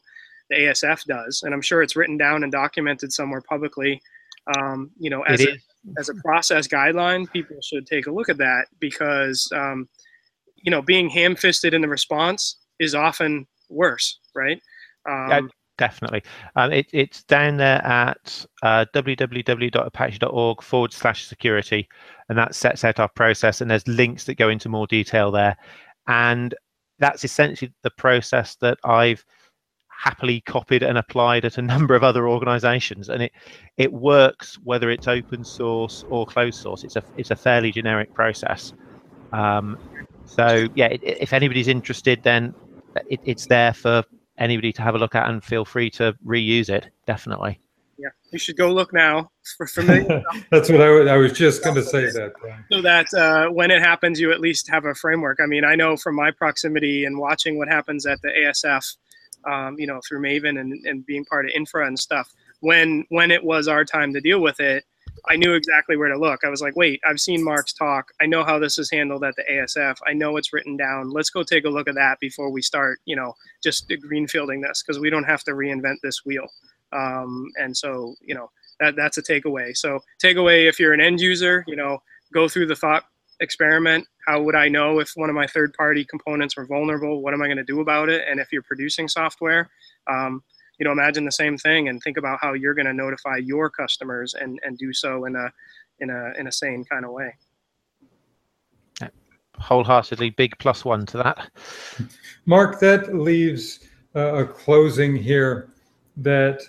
The 0.49 0.57
ASF 0.57 1.03
does, 1.05 1.43
and 1.43 1.53
I'm 1.53 1.61
sure 1.61 1.83
it's 1.83 1.95
written 1.95 2.17
down 2.17 2.41
and 2.41 2.51
documented 2.51 3.11
somewhere 3.13 3.41
publicly. 3.41 4.01
Um, 4.57 4.89
you 4.97 5.11
know, 5.11 5.21
as 5.23 5.41
a, 5.45 5.57
as 5.99 6.09
a 6.09 6.15
process 6.25 6.67
guideline, 6.67 7.31
people 7.31 7.57
should 7.61 7.85
take 7.85 8.07
a 8.07 8.11
look 8.11 8.29
at 8.29 8.37
that 8.37 8.65
because 8.79 9.47
um, 9.53 9.87
you 10.55 10.71
know 10.71 10.81
being 10.81 11.07
ham-fisted 11.07 11.75
in 11.75 11.81
the 11.81 11.87
response 11.87 12.57
is 12.79 12.95
often 12.95 13.45
worse, 13.69 14.19
right? 14.33 14.59
Um, 15.07 15.51
definitely. 15.79 16.21
Um, 16.55 16.71
it, 16.71 16.87
it's 16.91 17.23
down 17.23 17.57
there 17.57 17.83
at 17.83 18.45
uh, 18.61 18.85
www.apache.org 18.93 20.61
forward 20.61 20.93
slash 20.93 21.25
security, 21.25 21.87
and 22.27 22.37
that 22.37 22.53
sets 22.53 22.83
out 22.83 22.99
our 22.99 23.09
process. 23.09 23.61
And 23.61 23.71
there's 23.71 23.87
links 23.87 24.25
that 24.25 24.35
go 24.35 24.49
into 24.49 24.69
more 24.69 24.85
detail 24.85 25.31
there. 25.31 25.57
And 26.07 26.53
that's 26.99 27.23
essentially 27.23 27.73
the 27.81 27.91
process 27.91 28.55
that 28.57 28.77
I've 28.83 29.25
happily 29.87 30.41
copied 30.41 30.83
and 30.83 30.97
applied 30.97 31.45
at 31.45 31.57
a 31.57 31.61
number 31.73 31.95
of 31.95 32.03
other 32.03 32.29
organizations 32.29 33.09
and 33.09 33.21
it 33.21 33.33
it 33.75 33.91
works 33.91 34.57
whether 34.63 34.89
it's 34.89 35.09
open 35.09 35.43
source 35.43 36.05
or 36.09 36.25
closed 36.25 36.61
source 36.61 36.85
it's 36.85 36.95
a 36.95 37.03
it's 37.17 37.31
a 37.31 37.35
fairly 37.35 37.69
generic 37.69 38.13
process 38.13 38.71
um, 39.33 39.77
so 40.23 40.69
yeah 40.73 40.85
it, 40.85 41.01
if 41.03 41.33
anybody's 41.33 41.67
interested 41.67 42.23
then 42.23 42.55
it, 43.09 43.19
it's 43.25 43.47
there 43.47 43.73
for 43.73 44.01
anybody 44.39 44.73
to 44.73 44.81
have 44.81 44.95
a 44.95 44.97
look 44.97 45.15
at 45.15 45.29
and 45.29 45.43
feel 45.43 45.65
free 45.65 45.89
to 45.91 46.15
reuse 46.25 46.69
it. 46.69 46.87
Definitely. 47.05 47.59
Yeah, 47.97 48.09
you 48.31 48.39
should 48.39 48.55
go 48.55 48.71
look 48.71 48.93
now 48.93 49.29
for 49.57 49.67
familiar. 49.67 50.23
That's 50.51 50.69
what 50.69 50.79
I, 50.79 50.89
was, 50.89 51.07
I 51.07 51.17
was 51.17 51.33
just 51.33 51.63
going 51.63 51.75
to 51.75 51.83
say 51.83 52.05
that. 52.05 52.31
So 52.71 52.81
that 52.81 53.13
uh, 53.13 53.49
when 53.49 53.71
it 53.71 53.81
happens, 53.81 54.21
you 54.21 54.31
at 54.31 54.39
least 54.39 54.69
have 54.69 54.85
a 54.85 54.95
framework. 54.95 55.39
I 55.43 55.45
mean, 55.45 55.65
I 55.65 55.75
know 55.75 55.97
from 55.97 56.15
my 56.15 56.31
proximity 56.31 57.03
and 57.03 57.19
watching 57.19 57.57
what 57.57 57.67
happens 57.67 58.05
at 58.05 58.21
the 58.21 58.29
ASF, 58.29 58.95
um, 59.45 59.75
you 59.77 59.85
know, 59.85 59.99
through 60.07 60.21
Maven 60.21 60.59
and, 60.61 60.73
and 60.85 61.05
being 61.05 61.25
part 61.25 61.45
of 61.45 61.51
infra 61.53 61.85
and 61.87 61.99
stuff. 61.99 62.31
When 62.61 63.05
when 63.09 63.31
it 63.31 63.43
was 63.43 63.67
our 63.67 63.83
time 63.83 64.13
to 64.13 64.21
deal 64.21 64.41
with 64.41 64.61
it, 64.61 64.85
I 65.27 65.35
knew 65.35 65.53
exactly 65.53 65.97
where 65.97 66.09
to 66.09 66.17
look. 66.17 66.43
I 66.43 66.49
was 66.49 66.61
like, 66.61 66.75
wait, 66.75 66.99
I've 67.05 67.19
seen 67.19 67.43
Mark's 67.43 67.73
talk. 67.73 68.11
I 68.21 68.25
know 68.25 68.43
how 68.43 68.59
this 68.59 68.77
is 68.77 68.89
handled 68.91 69.23
at 69.23 69.35
the 69.35 69.43
ASF. 69.49 69.97
I 70.05 70.13
know 70.13 70.37
it's 70.37 70.53
written 70.53 70.77
down. 70.77 71.09
Let's 71.11 71.29
go 71.29 71.43
take 71.43 71.65
a 71.65 71.69
look 71.69 71.87
at 71.87 71.95
that 71.95 72.19
before 72.19 72.51
we 72.51 72.61
start, 72.61 72.99
you 73.05 73.15
know, 73.15 73.33
just 73.63 73.89
greenfielding 73.89 74.61
this 74.61 74.83
because 74.83 74.99
we 74.99 75.09
don't 75.09 75.23
have 75.23 75.43
to 75.45 75.51
reinvent 75.51 75.97
this 76.03 76.25
wheel. 76.25 76.47
Um, 76.91 77.51
and 77.57 77.75
so, 77.75 78.15
you 78.21 78.35
know, 78.35 78.49
that 78.79 78.95
that's 78.95 79.17
a 79.17 79.23
takeaway. 79.23 79.75
So 79.75 79.99
takeaway, 80.23 80.67
if 80.67 80.79
you're 80.79 80.93
an 80.93 81.01
end 81.01 81.19
user, 81.19 81.63
you 81.67 81.75
know, 81.75 82.01
go 82.33 82.47
through 82.47 82.67
the 82.67 82.75
thought 82.75 83.05
experiment. 83.39 84.05
How 84.27 84.41
would 84.41 84.55
I 84.55 84.67
know 84.67 84.99
if 84.99 85.11
one 85.15 85.29
of 85.29 85.35
my 85.35 85.47
third 85.47 85.73
party 85.73 86.05
components 86.05 86.57
were 86.57 86.65
vulnerable? 86.65 87.21
What 87.21 87.33
am 87.33 87.41
I 87.41 87.47
going 87.47 87.57
to 87.57 87.63
do 87.63 87.81
about 87.81 88.09
it? 88.09 88.27
And 88.29 88.39
if 88.39 88.51
you're 88.51 88.63
producing 88.63 89.07
software, 89.07 89.69
um, 90.07 90.43
you 90.79 90.85
know 90.85 90.91
imagine 90.91 91.25
the 91.25 91.31
same 91.31 91.57
thing 91.57 91.89
and 91.89 92.01
think 92.01 92.17
about 92.17 92.39
how 92.41 92.53
you're 92.53 92.73
going 92.73 92.85
to 92.85 92.93
notify 92.93 93.37
your 93.37 93.69
customers 93.69 94.33
and 94.33 94.59
and 94.63 94.77
do 94.77 94.93
so 94.93 95.25
in 95.25 95.35
a 95.35 95.51
in 95.99 96.09
a 96.09 96.33
in 96.39 96.47
a 96.47 96.51
sane 96.51 96.85
kind 96.85 97.05
of 97.05 97.11
way. 97.11 97.35
Wholeheartedly 99.57 100.29
big 100.31 100.57
plus 100.57 100.85
one 100.85 101.05
to 101.07 101.17
that. 101.17 101.49
Mark 102.45 102.79
that 102.79 103.13
leaves 103.13 103.81
uh, 104.15 104.35
a 104.35 104.45
closing 104.45 105.15
here 105.15 105.69
that 106.17 106.61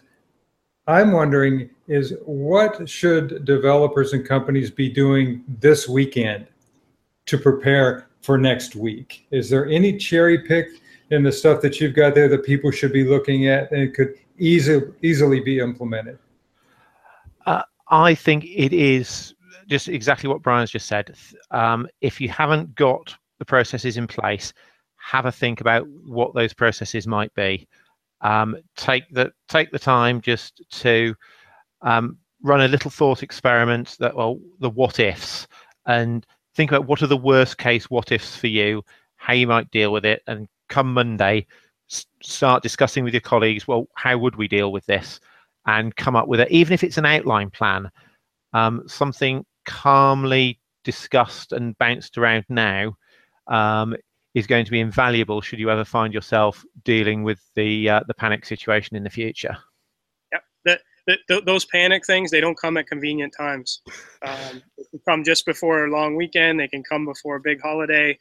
i'm 0.86 1.12
wondering 1.12 1.68
is 1.86 2.14
what 2.24 2.88
should 2.88 3.44
developers 3.44 4.12
and 4.12 4.26
companies 4.26 4.70
be 4.70 4.88
doing 4.88 5.42
this 5.48 5.88
weekend 5.88 6.46
to 7.26 7.38
prepare 7.38 8.08
for 8.22 8.38
next 8.38 8.76
week? 8.76 9.26
Is 9.30 9.48
there 9.48 9.66
any 9.66 9.96
cherry 9.96 10.38
pick 10.38 10.68
in 11.10 11.22
the 11.22 11.32
stuff 11.32 11.60
that 11.62 11.80
you've 11.80 11.94
got 11.94 12.14
there 12.14 12.28
that 12.28 12.44
people 12.44 12.70
should 12.70 12.92
be 12.92 13.04
looking 13.04 13.48
at 13.48 13.70
and 13.72 13.82
it 13.82 13.94
could 13.94 14.14
easily 14.38 14.92
easily 15.02 15.40
be 15.40 15.58
implemented? 15.58 16.18
Uh, 17.46 17.62
I 17.88 18.14
think 18.14 18.44
it 18.44 18.72
is 18.72 19.34
just 19.68 19.88
exactly 19.88 20.28
what 20.28 20.42
Brian's 20.42 20.70
just 20.70 20.86
said. 20.86 21.16
Um, 21.50 21.88
if 22.00 22.20
you 22.20 22.28
haven't 22.28 22.74
got 22.74 23.14
the 23.38 23.44
processes 23.44 23.96
in 23.96 24.06
place, 24.06 24.52
have 24.96 25.26
a 25.26 25.32
think 25.32 25.60
about 25.60 25.86
what 25.88 26.34
those 26.34 26.52
processes 26.52 27.06
might 27.06 27.32
be. 27.34 27.66
Um, 28.20 28.56
take 28.76 29.04
the 29.10 29.32
take 29.48 29.70
the 29.70 29.78
time 29.78 30.20
just 30.20 30.62
to 30.82 31.14
um, 31.82 32.18
run 32.42 32.60
a 32.60 32.68
little 32.68 32.90
thought 32.90 33.22
experiment 33.22 33.96
that 33.98 34.14
well 34.14 34.38
the 34.60 34.70
what 34.70 35.00
ifs 35.00 35.48
and 35.86 36.26
think 36.54 36.70
about 36.70 36.86
what 36.86 37.02
are 37.02 37.06
the 37.06 37.16
worst 37.16 37.56
case 37.58 37.88
what 37.88 38.12
ifs 38.12 38.36
for 38.36 38.48
you, 38.48 38.82
how 39.16 39.32
you 39.32 39.46
might 39.46 39.70
deal 39.70 39.92
with 39.92 40.04
it, 40.04 40.22
and 40.26 40.48
come 40.70 40.94
Monday, 40.94 41.46
start 42.22 42.62
discussing 42.62 43.04
with 43.04 43.12
your 43.12 43.20
colleagues, 43.20 43.68
well, 43.68 43.86
how 43.96 44.16
would 44.16 44.36
we 44.36 44.48
deal 44.48 44.72
with 44.72 44.86
this? 44.86 45.20
And 45.66 45.94
come 45.94 46.16
up 46.16 46.26
with 46.26 46.40
it, 46.40 46.50
even 46.50 46.72
if 46.72 46.82
it's 46.82 46.96
an 46.96 47.04
outline 47.04 47.50
plan, 47.50 47.90
um, 48.54 48.82
something 48.86 49.44
calmly 49.66 50.58
discussed 50.84 51.52
and 51.52 51.76
bounced 51.76 52.16
around 52.16 52.44
now 52.48 52.96
um, 53.48 53.94
is 54.34 54.46
going 54.46 54.64
to 54.64 54.70
be 54.70 54.80
invaluable 54.80 55.40
should 55.40 55.58
you 55.58 55.70
ever 55.70 55.84
find 55.84 56.14
yourself 56.14 56.64
dealing 56.84 57.22
with 57.22 57.40
the 57.54 57.88
uh, 57.88 58.00
the 58.06 58.14
panic 58.14 58.46
situation 58.46 58.96
in 58.96 59.02
the 59.02 59.10
future. 59.10 59.56
Those 61.44 61.64
panic 61.66 62.06
things 62.06 62.30
they 62.30 62.40
don't 62.40 62.58
come 62.58 62.76
at 62.76 62.86
convenient 62.86 63.34
times. 63.36 63.82
Um, 64.22 64.62
they 64.78 64.84
can 64.90 65.00
come 65.08 65.24
just 65.24 65.44
before 65.44 65.84
a 65.84 65.90
long 65.90 66.14
weekend. 66.14 66.60
They 66.60 66.68
can 66.68 66.84
come 66.84 67.04
before 67.04 67.36
a 67.36 67.40
big 67.40 67.60
holiday. 67.60 68.18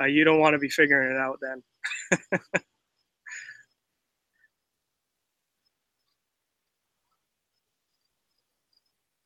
Uh, 0.00 0.06
you 0.06 0.24
don't 0.24 0.40
want 0.40 0.54
to 0.54 0.58
be 0.58 0.68
figuring 0.68 1.14
it 1.14 1.18
out 1.18 1.38
then. 1.40 1.62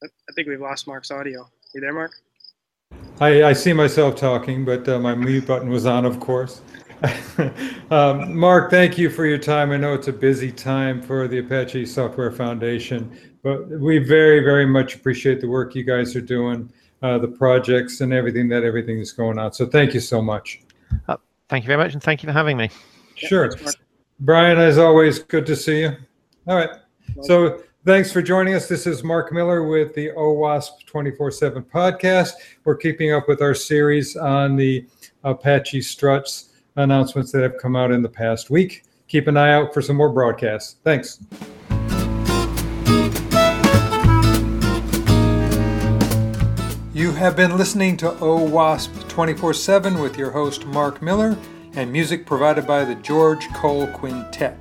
I 0.02 0.32
think 0.34 0.48
we've 0.48 0.60
lost 0.60 0.86
Mark's 0.86 1.10
audio. 1.10 1.48
You 1.74 1.80
there, 1.80 1.92
Mark? 1.92 2.12
I, 3.20 3.44
I 3.44 3.52
see 3.52 3.72
myself 3.72 4.16
talking, 4.16 4.64
but 4.64 4.88
uh, 4.88 4.98
my 4.98 5.14
mute 5.14 5.46
button 5.46 5.70
was 5.70 5.86
on, 5.86 6.04
of 6.04 6.20
course. 6.20 6.60
um, 7.90 8.36
Mark, 8.36 8.70
thank 8.70 8.98
you 8.98 9.10
for 9.10 9.26
your 9.26 9.38
time. 9.38 9.70
I 9.70 9.76
know 9.76 9.94
it's 9.94 10.08
a 10.08 10.12
busy 10.12 10.52
time 10.52 11.02
for 11.02 11.28
the 11.28 11.38
Apache 11.38 11.86
Software 11.86 12.30
Foundation, 12.30 13.16
but 13.42 13.68
we 13.68 13.98
very, 13.98 14.40
very 14.40 14.66
much 14.66 14.94
appreciate 14.96 15.40
the 15.40 15.48
work 15.48 15.74
you 15.74 15.84
guys 15.84 16.14
are 16.16 16.20
doing, 16.20 16.70
uh, 17.02 17.18
the 17.18 17.28
projects, 17.28 18.00
and 18.00 18.12
everything 18.12 18.48
that 18.48 18.64
everything 18.64 18.98
is 18.98 19.12
going 19.12 19.38
on. 19.38 19.52
So 19.52 19.66
thank 19.66 19.94
you 19.94 20.00
so 20.00 20.20
much. 20.20 20.60
Uh, 21.08 21.16
thank 21.48 21.64
you 21.64 21.68
very 21.68 21.82
much, 21.82 21.92
and 21.92 22.02
thank 22.02 22.22
you 22.22 22.28
for 22.28 22.32
having 22.32 22.56
me. 22.56 22.70
Sure. 23.14 23.50
Brian, 24.20 24.58
as 24.58 24.78
always, 24.78 25.18
good 25.18 25.46
to 25.46 25.56
see 25.56 25.80
you. 25.80 25.96
All 26.46 26.56
right. 26.56 26.70
So 27.22 27.62
Thanks 27.86 28.10
for 28.10 28.20
joining 28.20 28.54
us. 28.54 28.66
This 28.66 28.84
is 28.84 29.04
Mark 29.04 29.32
Miller 29.32 29.62
with 29.62 29.94
the 29.94 30.08
OWASP 30.16 30.86
24 30.86 31.30
7 31.30 31.62
podcast. 31.62 32.32
We're 32.64 32.74
keeping 32.74 33.12
up 33.12 33.28
with 33.28 33.40
our 33.40 33.54
series 33.54 34.16
on 34.16 34.56
the 34.56 34.84
Apache 35.22 35.82
Struts 35.82 36.48
announcements 36.74 37.30
that 37.30 37.42
have 37.42 37.58
come 37.58 37.76
out 37.76 37.92
in 37.92 38.02
the 38.02 38.08
past 38.08 38.50
week. 38.50 38.82
Keep 39.06 39.28
an 39.28 39.36
eye 39.36 39.52
out 39.52 39.72
for 39.72 39.82
some 39.82 39.94
more 39.94 40.08
broadcasts. 40.08 40.78
Thanks. 40.82 41.20
You 47.06 47.12
have 47.12 47.36
been 47.36 47.56
listening 47.56 47.96
to 47.98 48.10
OWASP 48.10 49.08
24 49.08 49.54
7 49.54 50.00
with 50.00 50.18
your 50.18 50.32
host, 50.32 50.66
Mark 50.66 51.00
Miller, 51.00 51.38
and 51.74 51.92
music 51.92 52.26
provided 52.26 52.66
by 52.66 52.84
the 52.84 52.96
George 52.96 53.46
Cole 53.50 53.86
Quintet. 53.86 54.58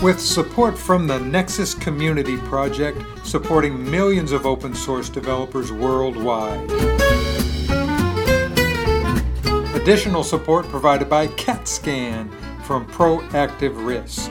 with 0.00 0.20
support 0.20 0.78
from 0.78 1.08
the 1.08 1.18
Nexus 1.18 1.74
Community 1.74 2.36
Project, 2.36 3.02
supporting 3.24 3.90
millions 3.90 4.30
of 4.30 4.46
open 4.46 4.76
source 4.76 5.08
developers 5.08 5.72
worldwide. 5.72 6.70
Additional 9.74 10.22
support 10.22 10.68
provided 10.68 11.10
by 11.10 11.26
CATScan 11.26 12.32
from 12.62 12.86
Proactive 12.86 13.84
Risk. 13.84 14.30